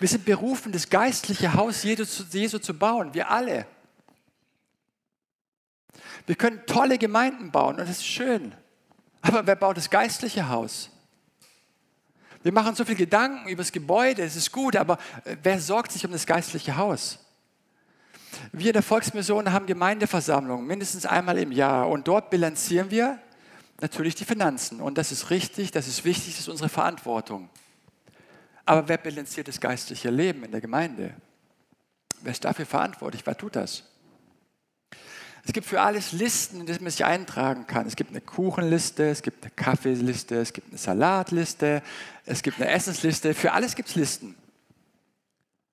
Wir 0.00 0.08
sind 0.08 0.24
berufen, 0.24 0.72
das 0.72 0.88
geistliche 0.88 1.54
Haus 1.54 1.82
Jesu 1.82 2.04
zu, 2.04 2.24
Jesu 2.30 2.58
zu 2.58 2.74
bauen, 2.74 3.12
wir 3.12 3.30
alle. 3.30 3.66
Wir 6.26 6.34
können 6.36 6.62
tolle 6.66 6.96
Gemeinden 6.96 7.50
bauen 7.50 7.76
und 7.76 7.80
das 7.80 7.90
ist 7.90 8.06
schön. 8.06 8.54
Aber 9.20 9.46
wer 9.46 9.56
baut 9.56 9.76
das 9.76 9.90
geistliche 9.90 10.48
Haus? 10.48 10.90
Wir 12.42 12.52
machen 12.52 12.74
so 12.74 12.84
viel 12.84 12.94
Gedanken 12.94 13.48
über 13.48 13.62
das 13.62 13.70
Gebäude, 13.70 14.22
es 14.22 14.34
ist 14.34 14.50
gut, 14.50 14.74
aber 14.74 14.98
äh, 15.24 15.36
wer 15.42 15.60
sorgt 15.60 15.92
sich 15.92 16.06
um 16.06 16.12
das 16.12 16.26
geistliche 16.26 16.76
Haus? 16.76 17.18
Wir 18.52 18.68
in 18.68 18.72
der 18.72 18.82
Volksmission 18.82 19.52
haben 19.52 19.66
Gemeindeversammlungen 19.66 20.66
mindestens 20.66 21.04
einmal 21.04 21.36
im 21.38 21.52
Jahr 21.52 21.88
und 21.88 22.08
dort 22.08 22.30
bilanzieren 22.30 22.90
wir 22.90 23.18
natürlich 23.80 24.14
die 24.14 24.24
Finanzen. 24.24 24.80
Und 24.80 24.96
das 24.96 25.12
ist 25.12 25.30
richtig, 25.30 25.70
das 25.70 25.86
ist 25.86 26.04
wichtig, 26.04 26.34
das 26.34 26.40
ist 26.40 26.48
unsere 26.48 26.68
Verantwortung. 26.68 27.50
Aber 28.64 28.88
wer 28.88 28.98
bilanziert 28.98 29.48
das 29.48 29.60
geistliche 29.60 30.10
Leben 30.10 30.44
in 30.44 30.52
der 30.52 30.60
Gemeinde? 30.60 31.14
Wer 32.22 32.32
ist 32.32 32.44
dafür 32.44 32.66
verantwortlich? 32.66 33.26
Wer 33.26 33.36
tut 33.36 33.56
das? 33.56 33.89
Es 35.44 35.52
gibt 35.52 35.66
für 35.66 35.80
alles 35.80 36.12
Listen, 36.12 36.60
in 36.60 36.66
die 36.66 36.72
man 36.80 36.90
sich 36.90 37.04
eintragen 37.04 37.66
kann. 37.66 37.86
Es 37.86 37.96
gibt 37.96 38.10
eine 38.10 38.20
Kuchenliste, 38.20 39.08
es 39.08 39.22
gibt 39.22 39.42
eine 39.42 39.50
Kaffeeliste, 39.50 40.36
es 40.36 40.52
gibt 40.52 40.68
eine 40.68 40.78
Salatliste, 40.78 41.82
es 42.26 42.42
gibt 42.42 42.60
eine 42.60 42.70
Essensliste. 42.70 43.34
Für 43.34 43.52
alles 43.52 43.74
gibt 43.74 43.88
es 43.88 43.94
Listen. 43.94 44.34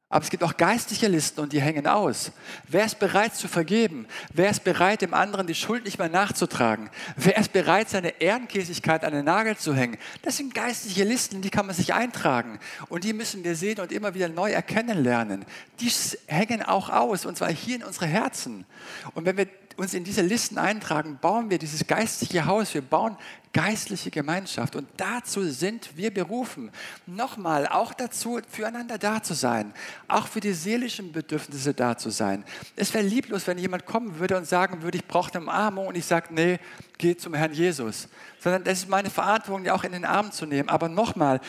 Aber 0.10 0.24
es 0.24 0.30
gibt 0.30 0.42
auch 0.44 0.56
geistliche 0.56 1.10
Listen 1.10 1.42
und 1.42 1.52
die 1.52 1.62
hängen 1.62 1.86
aus. 1.86 2.32
Wer 2.70 2.86
ist 2.86 2.98
bereit 2.98 3.36
zu 3.36 3.50
vergeben? 3.50 4.08
Wer 4.32 4.50
ist 4.50 4.64
bereit, 4.64 5.02
dem 5.02 5.14
anderen 5.14 5.48
die 5.48 5.56
Schuld 5.56 5.84
nicht 5.84 6.00
mehr 6.00 6.08
nachzutragen? 6.08 6.90
Wer 7.18 7.38
ist 7.38 7.52
bereit, 7.52 7.90
seine 7.90 8.22
Ehrenkäsigkeit 8.22 9.04
an 9.04 9.12
den 9.12 9.26
Nagel 9.26 9.58
zu 9.58 9.76
hängen? 9.76 9.98
Das 10.22 10.38
sind 10.38 10.54
geistliche 10.54 11.04
Listen, 11.04 11.42
die 11.42 11.50
kann 11.50 11.66
man 11.66 11.76
sich 11.76 11.94
eintragen. 11.94 12.58
Und 12.88 13.04
die 13.04 13.12
müssen 13.12 13.44
wir 13.44 13.58
sehen 13.58 13.82
und 13.82 13.92
immer 13.92 14.14
wieder 14.14 14.30
neu 14.30 14.52
erkennen 14.52 15.04
lernen. 15.04 15.46
Die 15.82 15.92
hängen 16.28 16.64
auch 16.64 16.90
aus, 16.90 17.26
und 17.26 17.38
zwar 17.38 17.52
hier 17.52 17.76
in 17.76 17.84
unsere 17.84 18.06
Herzen. 18.06 18.66
Und 19.14 19.26
wenn 19.26 19.36
wir 19.36 19.48
uns 19.78 19.94
in 19.94 20.04
diese 20.04 20.22
Listen 20.22 20.58
eintragen, 20.58 21.20
bauen 21.22 21.50
wir 21.50 21.60
dieses 21.60 21.86
geistliche 21.86 22.46
Haus, 22.46 22.74
wir 22.74 22.82
bauen 22.82 23.16
geistliche 23.54 24.12
Gemeinschaft. 24.12 24.76
Und 24.76 24.88
dazu 24.98 25.44
sind 25.50 25.96
wir 25.96 26.14
berufen. 26.14 26.72
Nochmal, 27.06 27.68
auch 27.68 27.94
dazu, 27.94 28.40
füreinander 28.50 28.98
da 28.98 29.22
zu 29.22 29.34
sein, 29.34 29.74
auch 30.08 30.28
für 30.28 30.40
die 30.40 30.54
seelischen 30.54 31.12
Bedürfnisse 31.12 31.74
da 31.74 31.98
zu 31.98 32.10
sein. 32.10 32.44
Es 32.76 32.94
wäre 32.94 33.04
lieblos, 33.06 33.48
wenn 33.48 33.58
jemand 33.58 33.86
kommen 33.86 34.20
würde 34.20 34.38
und 34.38 34.46
sagen 34.46 34.82
würde, 34.82 34.98
ich 34.98 35.06
brauche 35.06 35.32
eine 35.34 35.44
Umarmung 35.44 35.88
und 35.88 35.96
ich 35.96 36.06
sage, 36.06 36.34
nee, 36.34 36.60
geh 36.98 37.16
zum 37.16 37.34
Herrn 37.34 37.54
Jesus. 37.54 38.10
Sondern 38.40 38.64
das 38.64 38.80
ist 38.80 38.90
meine 38.90 39.10
Verantwortung, 39.10 39.64
die 39.64 39.72
auch 39.72 39.84
in 39.84 39.92
den 39.92 40.06
Arm 40.06 40.32
zu 40.32 40.46
nehmen. 40.46 40.70
Aber 40.70 40.90
nochmal, 40.90 41.40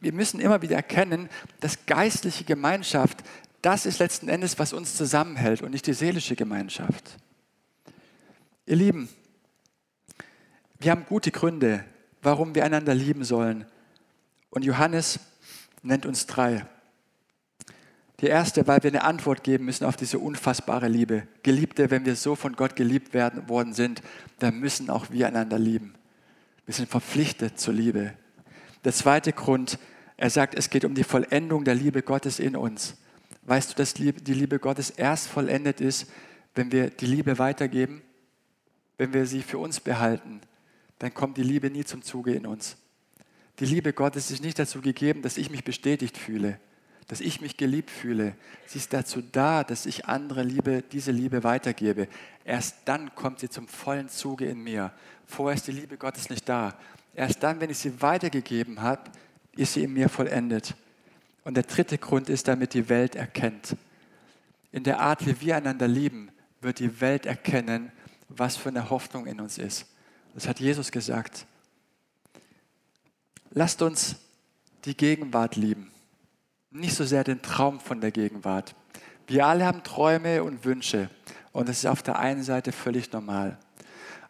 wir 0.00 0.12
müssen 0.12 0.40
immer 0.40 0.62
wieder 0.62 0.76
erkennen, 0.76 1.28
dass 1.60 1.86
geistliche 1.86 2.44
Gemeinschaft, 2.44 3.22
das 3.60 3.86
ist 3.86 4.00
letzten 4.00 4.28
Endes, 4.28 4.58
was 4.58 4.72
uns 4.72 4.96
zusammenhält 4.96 5.62
und 5.62 5.70
nicht 5.70 5.86
die 5.86 5.94
seelische 5.94 6.34
Gemeinschaft. 6.34 7.18
Ihr 8.64 8.76
Lieben, 8.76 9.08
wir 10.78 10.92
haben 10.92 11.04
gute 11.08 11.32
Gründe, 11.32 11.84
warum 12.22 12.54
wir 12.54 12.64
einander 12.64 12.94
lieben 12.94 13.24
sollen. 13.24 13.66
Und 14.50 14.64
Johannes 14.64 15.18
nennt 15.82 16.06
uns 16.06 16.26
drei. 16.26 16.64
Die 18.20 18.26
erste, 18.26 18.64
weil 18.68 18.80
wir 18.84 18.90
eine 18.90 19.02
Antwort 19.02 19.42
geben 19.42 19.64
müssen 19.64 19.84
auf 19.84 19.96
diese 19.96 20.20
unfassbare 20.20 20.86
Liebe. 20.86 21.26
Geliebte, 21.42 21.90
wenn 21.90 22.06
wir 22.06 22.14
so 22.14 22.36
von 22.36 22.54
Gott 22.54 22.76
geliebt 22.76 23.14
werden, 23.14 23.48
worden 23.48 23.74
sind, 23.74 24.00
dann 24.38 24.60
müssen 24.60 24.90
auch 24.90 25.10
wir 25.10 25.26
einander 25.26 25.58
lieben. 25.58 25.94
Wir 26.64 26.74
sind 26.74 26.88
verpflichtet 26.88 27.58
zur 27.58 27.74
Liebe. 27.74 28.14
Der 28.84 28.92
zweite 28.92 29.32
Grund, 29.32 29.80
er 30.16 30.30
sagt, 30.30 30.54
es 30.54 30.70
geht 30.70 30.84
um 30.84 30.94
die 30.94 31.02
Vollendung 31.02 31.64
der 31.64 31.74
Liebe 31.74 32.02
Gottes 32.02 32.38
in 32.38 32.54
uns. 32.54 32.96
Weißt 33.42 33.72
du, 33.72 33.74
dass 33.74 33.92
die 33.92 34.12
Liebe 34.12 34.60
Gottes 34.60 34.90
erst 34.90 35.26
vollendet 35.26 35.80
ist, 35.80 36.08
wenn 36.54 36.70
wir 36.70 36.90
die 36.90 37.06
Liebe 37.06 37.40
weitergeben? 37.40 38.02
Wenn 39.02 39.12
wir 39.12 39.26
sie 39.26 39.42
für 39.42 39.58
uns 39.58 39.80
behalten, 39.80 40.40
dann 41.00 41.12
kommt 41.12 41.36
die 41.36 41.42
Liebe 41.42 41.70
nie 41.70 41.84
zum 41.84 42.02
Zuge 42.02 42.34
in 42.34 42.46
uns. 42.46 42.76
Die 43.58 43.64
Liebe 43.64 43.92
Gottes 43.92 44.30
ist 44.30 44.44
nicht 44.44 44.60
dazu 44.60 44.80
gegeben, 44.80 45.22
dass 45.22 45.38
ich 45.38 45.50
mich 45.50 45.64
bestätigt 45.64 46.16
fühle, 46.16 46.60
dass 47.08 47.20
ich 47.20 47.40
mich 47.40 47.56
geliebt 47.56 47.90
fühle. 47.90 48.36
Sie 48.64 48.78
ist 48.78 48.92
dazu 48.92 49.20
da, 49.20 49.64
dass 49.64 49.86
ich 49.86 50.06
andere 50.06 50.44
Liebe, 50.44 50.84
diese 50.92 51.10
Liebe 51.10 51.42
weitergebe. 51.42 52.06
Erst 52.44 52.76
dann 52.84 53.12
kommt 53.16 53.40
sie 53.40 53.48
zum 53.48 53.66
vollen 53.66 54.08
Zuge 54.08 54.46
in 54.46 54.62
mir. 54.62 54.92
Vorher 55.26 55.56
ist 55.56 55.66
die 55.66 55.72
Liebe 55.72 55.96
Gottes 55.96 56.30
nicht 56.30 56.48
da. 56.48 56.78
Erst 57.12 57.42
dann, 57.42 57.60
wenn 57.60 57.70
ich 57.70 57.78
sie 57.78 58.00
weitergegeben 58.00 58.82
habe, 58.82 59.10
ist 59.56 59.72
sie 59.72 59.82
in 59.82 59.94
mir 59.94 60.10
vollendet. 60.10 60.76
Und 61.42 61.56
der 61.56 61.64
dritte 61.64 61.98
Grund 61.98 62.28
ist, 62.28 62.46
damit 62.46 62.72
die 62.72 62.88
Welt 62.88 63.16
erkennt. 63.16 63.76
In 64.70 64.84
der 64.84 65.00
Art, 65.00 65.26
wie 65.26 65.40
wir 65.40 65.56
einander 65.56 65.88
lieben, 65.88 66.30
wird 66.60 66.78
die 66.78 67.00
Welt 67.00 67.26
erkennen, 67.26 67.90
was 68.38 68.56
für 68.56 68.68
eine 68.68 68.90
Hoffnung 68.90 69.26
in 69.26 69.40
uns 69.40 69.58
ist. 69.58 69.86
Das 70.34 70.48
hat 70.48 70.60
Jesus 70.60 70.90
gesagt. 70.90 71.46
Lasst 73.50 73.82
uns 73.82 74.16
die 74.84 74.96
Gegenwart 74.96 75.56
lieben, 75.56 75.90
nicht 76.70 76.94
so 76.94 77.04
sehr 77.04 77.22
den 77.22 77.42
Traum 77.42 77.80
von 77.80 78.00
der 78.00 78.10
Gegenwart. 78.10 78.74
Wir 79.26 79.46
alle 79.46 79.66
haben 79.66 79.82
Träume 79.82 80.42
und 80.42 80.64
Wünsche 80.64 81.10
und 81.52 81.68
das 81.68 81.78
ist 81.78 81.86
auf 81.86 82.02
der 82.02 82.18
einen 82.18 82.42
Seite 82.42 82.72
völlig 82.72 83.12
normal. 83.12 83.58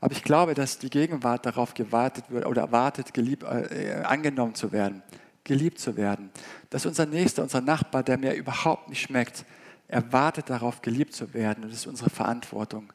Aber 0.01 0.13
ich 0.13 0.25
glaube, 0.25 0.55
dass 0.55 0.79
die 0.79 0.91
Gegenwart 0.91 1.47
darauf 1.47 1.75
gewartet 1.75 2.25
wird 2.29 2.45
oder 2.47 2.73
wartet, 2.73 3.15
geliebt, 3.15 3.45
äh, 3.45 4.03
angenommen 4.05 4.57
zu 4.57 4.73
werden, 4.73 5.03
geliebt 5.45 5.79
zu 5.79 5.97
werden. 5.97 6.31
Dass 6.71 6.87
unser 6.87 7.07
Nächster, 7.07 7.45
unser 7.45 7.61
Nachbar, 7.61 8.03
der 8.03 8.19
mir 8.19 8.35
überhaupt 8.35 8.89
nicht 8.89 9.03
schmeckt, 9.03 9.45
erwartet 9.87 10.51
darauf, 10.51 10.83
geliebt 10.83 11.15
zu 11.15 11.33
werden. 11.35 11.63
Das 11.63 11.73
ist 11.73 11.87
unsere 11.87 12.11
Verantwortung. 12.11 12.93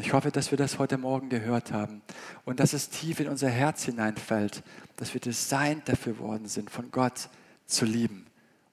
Ich 0.00 0.12
hoffe, 0.12 0.30
dass 0.30 0.52
wir 0.52 0.58
das 0.58 0.78
heute 0.78 0.96
Morgen 0.96 1.28
gehört 1.28 1.72
haben 1.72 2.02
und 2.44 2.60
dass 2.60 2.72
es 2.72 2.88
tief 2.88 3.18
in 3.18 3.26
unser 3.26 3.48
Herz 3.48 3.82
hineinfällt, 3.82 4.62
dass 4.96 5.12
wir 5.12 5.20
designt 5.20 5.88
dafür 5.88 6.18
worden 6.20 6.46
sind, 6.46 6.70
von 6.70 6.92
Gott 6.92 7.28
zu 7.66 7.84
lieben 7.84 8.26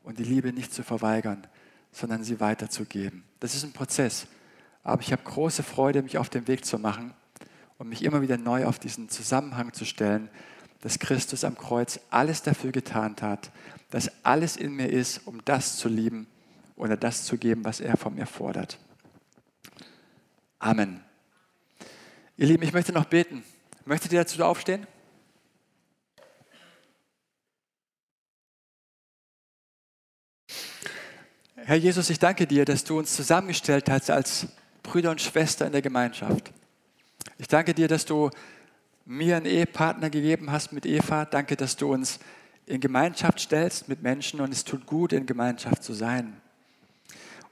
und 0.03 0.19
die 0.19 0.23
Liebe 0.23 0.53
nicht 0.53 0.71
zu 0.71 0.83
verweigern, 0.83 1.47
sondern 1.91 2.23
sie 2.23 2.39
weiterzugeben. 2.39 3.23
Das 3.39 3.55
ist 3.55 3.63
ein 3.63 3.73
Prozess, 3.73 4.27
aber 4.83 5.01
ich 5.01 5.11
habe 5.11 5.23
große 5.23 5.63
Freude, 5.63 6.03
mich 6.03 6.19
auf 6.19 6.29
den 6.29 6.47
Weg 6.47 6.63
zu 6.63 6.77
machen 6.77 7.15
und 7.79 7.89
mich 7.89 8.03
immer 8.03 8.21
wieder 8.21 8.37
neu 8.37 8.65
auf 8.65 8.77
diesen 8.77 9.09
Zusammenhang 9.09 9.73
zu 9.73 9.83
stellen, 9.83 10.29
dass 10.81 10.99
Christus 10.99 11.43
am 11.43 11.57
Kreuz 11.57 11.99
alles 12.11 12.43
dafür 12.43 12.71
getan 12.71 13.15
hat, 13.21 13.51
dass 13.89 14.11
alles 14.23 14.57
in 14.57 14.75
mir 14.75 14.91
ist, 14.91 15.25
um 15.25 15.43
das 15.43 15.77
zu 15.77 15.89
lieben 15.89 16.27
oder 16.75 16.95
das 16.95 17.23
zu 17.25 17.37
geben, 17.37 17.65
was 17.65 17.79
er 17.79 17.97
von 17.97 18.13
mir 18.13 18.27
fordert. 18.27 18.77
Amen. 20.59 21.01
Ihr 22.37 22.47
Lieben, 22.47 22.63
ich 22.63 22.73
möchte 22.73 22.91
noch 22.91 23.05
beten. 23.05 23.45
Möchtet 23.85 24.11
ihr 24.11 24.19
dazu 24.19 24.43
aufstehen? 24.43 24.85
Herr 31.55 31.77
Jesus, 31.77 32.09
ich 32.09 32.19
danke 32.19 32.45
dir, 32.45 32.65
dass 32.65 32.83
du 32.83 32.99
uns 32.99 33.15
zusammengestellt 33.15 33.89
hast 33.89 34.09
als 34.09 34.47
Brüder 34.83 35.11
und 35.11 35.21
Schwestern 35.21 35.67
in 35.67 35.71
der 35.71 35.81
Gemeinschaft. 35.81 36.51
Ich 37.37 37.47
danke 37.47 37.73
dir, 37.73 37.87
dass 37.87 38.03
du 38.03 38.29
mir 39.05 39.37
einen 39.37 39.45
Ehepartner 39.45 40.09
gegeben 40.09 40.51
hast 40.51 40.73
mit 40.73 40.85
Eva. 40.85 41.23
Danke, 41.23 41.55
dass 41.55 41.77
du 41.77 41.93
uns 41.93 42.19
in 42.65 42.81
Gemeinschaft 42.81 43.39
stellst 43.39 43.87
mit 43.87 44.03
Menschen 44.03 44.41
und 44.41 44.51
es 44.51 44.65
tut 44.65 44.85
gut, 44.85 45.13
in 45.13 45.25
Gemeinschaft 45.25 45.83
zu 45.83 45.93
sein. 45.93 46.35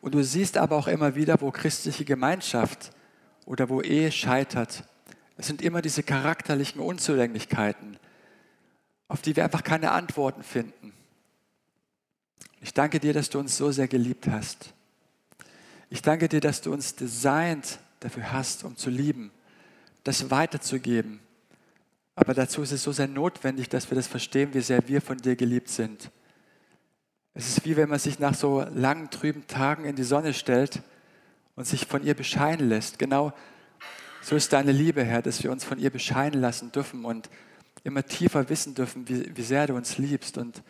Und 0.02 0.14
du 0.14 0.22
siehst 0.24 0.58
aber 0.58 0.76
auch 0.76 0.88
immer 0.88 1.16
wieder, 1.16 1.40
wo 1.40 1.52
christliche 1.52 2.04
Gemeinschaft 2.04 2.92
oder 3.46 3.70
wo 3.70 3.82
Ehe 3.82 4.12
scheitert. 4.12 4.84
Es 5.38 5.48
sind 5.48 5.62
immer 5.62 5.82
diese 5.82 6.04
charakterlichen 6.04 6.80
Unzulänglichkeiten, 6.80 7.98
auf 9.08 9.22
die 9.22 9.36
wir 9.36 9.44
einfach 9.44 9.64
keine 9.64 9.92
Antworten 9.92 10.44
finden. 10.44 10.94
Ich 12.62 12.74
danke 12.74 13.00
dir, 13.00 13.14
dass 13.14 13.30
du 13.30 13.40
uns 13.40 13.58
so 13.58 13.72
sehr 13.72 13.88
geliebt 13.88 14.28
hast. 14.28 14.74
Ich 15.90 16.02
danke 16.02 16.30
dir, 16.30 16.40
dass 16.40 16.62
du 16.62 16.72
uns 16.72 16.96
designt 16.96 17.80
dafür 18.00 18.32
hast, 18.32 18.64
um 18.64 18.78
zu 18.78 18.90
lieben, 18.90 19.32
das 20.04 20.32
weiterzugeben. 20.32 21.20
Aber 22.16 22.34
dazu 22.34 22.62
ist 22.62 22.72
es 22.72 22.84
so 22.84 22.92
sehr 22.92 23.08
notwendig, 23.08 23.70
dass 23.70 23.90
wir 23.90 23.96
das 23.96 24.08
verstehen, 24.08 24.54
wie 24.54 24.62
sehr 24.62 24.88
wir 24.88 25.02
von 25.02 25.18
dir 25.18 25.36
geliebt 25.36 25.70
sind. 25.70 26.12
Es 27.34 27.48
ist 27.48 27.66
wie 27.66 27.76
wenn 27.76 27.90
man 27.90 28.00
sich 28.00 28.20
nach 28.20 28.36
so 28.36 28.62
langen, 28.74 29.10
trüben 29.10 29.48
Tagen 29.48 29.86
in 29.86 29.96
die 29.96 30.04
Sonne 30.04 30.34
stellt 30.34 30.84
und 31.56 31.66
sich 31.68 31.86
von 31.86 32.04
ihr 32.04 32.14
bescheinen 32.14 32.70
lässt. 32.70 33.00
Genau 33.00 33.34
so 34.22 34.38
ist 34.38 34.54
deine 34.54 34.72
Liebe, 34.72 35.04
Herr, 35.04 35.22
dass 35.22 35.44
wir 35.44 35.52
uns 35.52 35.66
von 35.66 35.80
ihr 35.80 35.90
bescheinen 35.90 36.40
lassen 36.40 36.72
dürfen 36.72 37.04
und 37.04 37.30
immer 37.84 38.06
tiefer 38.06 38.48
wissen 38.50 38.74
dürfen, 38.74 39.08
wie, 39.10 39.36
wie 39.36 39.42
sehr 39.42 39.68
du 39.68 39.76
uns 39.76 39.98
liebst 39.98 40.38
und 40.38 40.64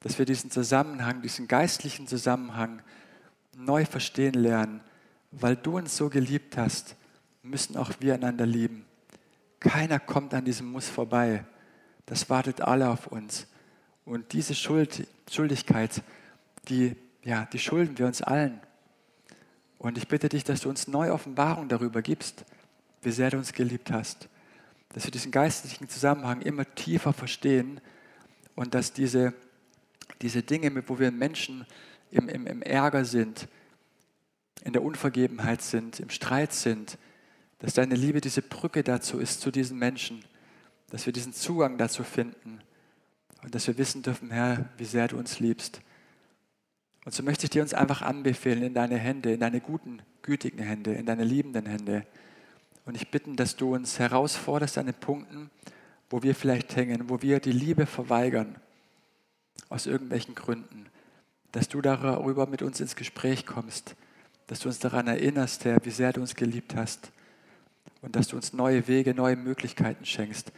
dass 0.00 0.18
wir 0.18 0.24
diesen 0.24 0.50
Zusammenhang, 0.50 1.20
diesen 1.20 1.46
geistlichen 1.46 2.06
Zusammenhang 2.06 2.80
neu 3.54 3.84
verstehen 3.84 4.34
lernen. 4.34 4.80
Weil 5.30 5.56
du 5.56 5.76
uns 5.76 5.96
so 5.96 6.08
geliebt 6.08 6.56
hast, 6.56 6.96
müssen 7.42 7.76
auch 7.76 7.90
wir 8.00 8.14
einander 8.14 8.46
lieben. 8.46 8.86
Keiner 9.60 9.98
kommt 9.98 10.32
an 10.32 10.44
diesem 10.44 10.70
Muss 10.70 10.88
vorbei. 10.88 11.44
Das 12.06 12.30
wartet 12.30 12.60
alle 12.62 12.88
auf 12.88 13.08
uns. 13.08 13.46
Und 14.04 14.32
diese 14.32 14.54
Schuld, 14.54 15.06
Schuldigkeit, 15.30 16.02
die, 16.68 16.96
ja, 17.24 17.44
die 17.52 17.58
schulden 17.58 17.98
wir 17.98 18.06
uns 18.06 18.22
allen. 18.22 18.60
Und 19.78 19.98
ich 19.98 20.08
bitte 20.08 20.28
dich, 20.28 20.44
dass 20.44 20.60
du 20.60 20.68
uns 20.68 20.88
neue 20.88 21.12
Offenbarung 21.12 21.68
darüber 21.68 22.02
gibst, 22.02 22.44
wie 23.02 23.10
sehr 23.10 23.30
du 23.30 23.38
uns 23.38 23.52
geliebt 23.52 23.90
hast. 23.90 24.28
Dass 24.90 25.04
wir 25.04 25.10
diesen 25.10 25.30
geistlichen 25.30 25.88
Zusammenhang 25.88 26.40
immer 26.42 26.64
tiefer 26.74 27.12
verstehen 27.12 27.80
und 28.54 28.74
dass 28.74 28.92
diese, 28.92 29.34
diese 30.22 30.42
Dinge, 30.42 30.72
wo 30.88 30.98
wir 30.98 31.10
Menschen 31.10 31.66
im, 32.10 32.28
im, 32.28 32.46
im 32.46 32.62
Ärger 32.62 33.04
sind, 33.04 33.48
in 34.64 34.72
der 34.72 34.82
Unvergebenheit 34.82 35.62
sind, 35.62 36.00
im 36.00 36.10
Streit 36.10 36.52
sind, 36.52 36.98
dass 37.58 37.74
deine 37.74 37.94
Liebe 37.94 38.20
diese 38.20 38.42
Brücke 38.42 38.82
dazu 38.82 39.18
ist 39.18 39.40
zu 39.40 39.50
diesen 39.50 39.78
Menschen, 39.78 40.24
dass 40.90 41.06
wir 41.06 41.12
diesen 41.12 41.32
Zugang 41.32 41.78
dazu 41.78 42.04
finden 42.04 42.60
und 43.42 43.54
dass 43.54 43.66
wir 43.66 43.76
wissen 43.76 44.02
dürfen, 44.02 44.30
Herr, 44.30 44.68
wie 44.78 44.84
sehr 44.84 45.08
du 45.08 45.18
uns 45.18 45.40
liebst 45.40 45.80
Und 47.06 47.14
so 47.14 47.22
möchte 47.22 47.44
ich 47.44 47.50
dir 47.50 47.62
uns 47.62 47.72
einfach 47.72 48.02
anbefehlen 48.02 48.64
in 48.64 48.74
deine 48.74 48.98
Hände, 48.98 49.32
in 49.32 49.38
deine 49.38 49.60
guten, 49.60 50.02
gütigen 50.22 50.58
Hände, 50.58 50.92
in 50.92 51.06
deine 51.06 51.22
liebenden 51.22 51.64
Hände. 51.64 52.04
Und 52.84 52.96
ich 52.96 53.12
bitte, 53.12 53.32
dass 53.36 53.54
du 53.54 53.76
uns 53.76 54.00
herausforderst 54.00 54.76
an 54.76 54.86
den 54.86 54.94
Punkten, 54.96 55.48
wo 56.10 56.24
wir 56.24 56.34
vielleicht 56.34 56.74
hängen, 56.74 57.08
wo 57.08 57.22
wir 57.22 57.38
die 57.38 57.52
Liebe 57.52 57.86
verweigern, 57.86 58.56
aus 59.68 59.86
irgendwelchen 59.86 60.34
Gründen, 60.34 60.86
dass 61.52 61.68
du 61.68 61.80
darüber 61.80 62.48
mit 62.48 62.62
uns 62.62 62.80
ins 62.80 62.96
Gespräch 62.96 63.46
kommst, 63.46 63.94
dass 64.48 64.58
du 64.58 64.68
uns 64.68 64.80
daran 64.80 65.06
erinnerst, 65.06 65.64
Herr, 65.64 65.78
wie 65.84 65.90
sehr 65.90 66.12
du 66.12 66.20
uns 66.20 66.34
geliebt 66.34 66.74
hast 66.74 67.12
und 68.02 68.16
dass 68.16 68.26
du 68.26 68.36
uns 68.36 68.52
neue 68.52 68.88
Wege, 68.88 69.14
neue 69.14 69.36
Möglichkeiten 69.36 70.04
schenkst, 70.04 70.50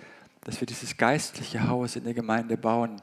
dass 0.44 0.60
wir 0.60 0.66
dieses 0.66 0.96
geistliche 0.96 1.68
Haus 1.68 1.94
in 1.96 2.04
der 2.04 2.14
Gemeinde 2.14 2.56
bauen, 2.56 3.02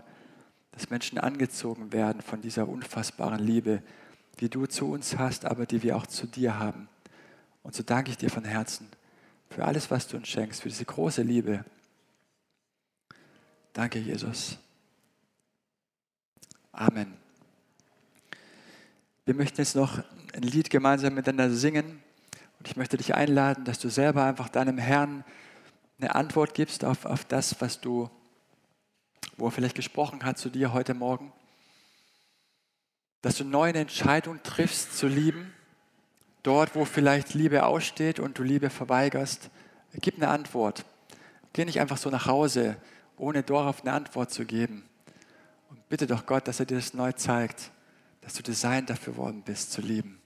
dass 0.76 0.90
Menschen 0.90 1.18
angezogen 1.18 1.92
werden 1.92 2.22
von 2.22 2.42
dieser 2.42 2.68
unfassbaren 2.68 3.40
Liebe, 3.40 3.82
die 4.40 4.50
du 4.50 4.68
zu 4.68 4.92
uns 4.92 5.18
hast, 5.18 5.46
aber 5.46 5.66
die 5.66 5.82
wir 5.82 5.96
auch 5.96 6.06
zu 6.06 6.28
dir 6.28 6.60
haben. 6.60 6.88
Und 7.64 7.74
so 7.74 7.82
danke 7.82 8.12
ich 8.12 8.18
dir 8.18 8.30
von 8.30 8.44
Herzen 8.44 8.88
für 9.50 9.66
alles, 9.66 9.90
was 9.90 10.08
du 10.08 10.18
uns 10.18 10.28
schenkst, 10.28 10.62
für 10.62 10.70
diese 10.70 10.86
große 10.86 11.22
Liebe. 11.22 11.64
Danke, 13.74 14.00
Jesus. 14.00 14.58
Amen. 16.72 17.14
Wir 19.24 19.34
möchten 19.34 19.62
jetzt 19.62 19.76
noch 19.76 20.04
ein 20.34 20.44
Lied 20.44 20.70
gemeinsam 20.70 21.16
miteinander 21.16 21.56
singen. 21.56 22.04
Und 22.60 22.68
ich 22.68 22.76
möchte 22.76 22.98
dich 22.98 23.16
einladen, 23.16 23.64
dass 23.64 23.80
du 23.80 23.90
selber 23.90 24.24
einfach 24.26 24.50
deinem 24.50 24.78
Herrn 24.78 25.24
eine 26.00 26.14
Antwort 26.16 26.54
gibst 26.54 26.84
auf, 26.84 27.06
auf 27.06 27.24
das, 27.26 27.60
was 27.62 27.80
du, 27.80 28.10
wo 29.38 29.48
er 29.48 29.52
vielleicht 29.52 29.76
gesprochen 29.76 30.24
hat 30.24 30.38
zu 30.38 30.50
dir 30.50 30.74
heute 30.74 30.94
Morgen. 30.94 31.32
Dass 33.22 33.38
du 33.38 33.44
neue 33.44 33.74
Entscheidungen 33.74 34.42
triffst 34.44 34.98
zu 34.98 35.08
lieben. 35.08 35.54
Dort, 36.44 36.76
wo 36.76 36.86
vielleicht 36.86 37.34
Liebe 37.34 37.66
aussteht 37.66 38.20
und 38.20 38.38
du 38.38 38.44
Liebe 38.44 38.70
verweigerst, 38.70 39.50
gib 39.94 40.18
eine 40.18 40.28
Antwort. 40.28 40.86
Geh 41.54 41.66
nicht 41.66 41.80
einfach 41.80 41.98
so 41.98 42.10
nach 42.10 42.28
Hause, 42.28 42.78
ohne 43.18 43.42
darauf 43.42 43.82
eine 43.82 43.94
Antwort 43.94 44.32
zu 44.32 44.46
geben. 44.46 44.84
Und 45.70 45.90
bitte 45.90 46.06
doch 46.06 46.26
Gott, 46.26 46.48
dass 46.48 46.60
er 46.60 46.66
dir 46.66 46.76
das 46.76 46.94
neu 46.94 47.14
zeigt, 47.14 47.72
dass 48.22 48.34
du 48.34 48.44
designt 48.44 48.90
dafür 48.90 49.18
worden 49.18 49.42
bist, 49.44 49.72
zu 49.72 49.82
lieben. 49.82 50.20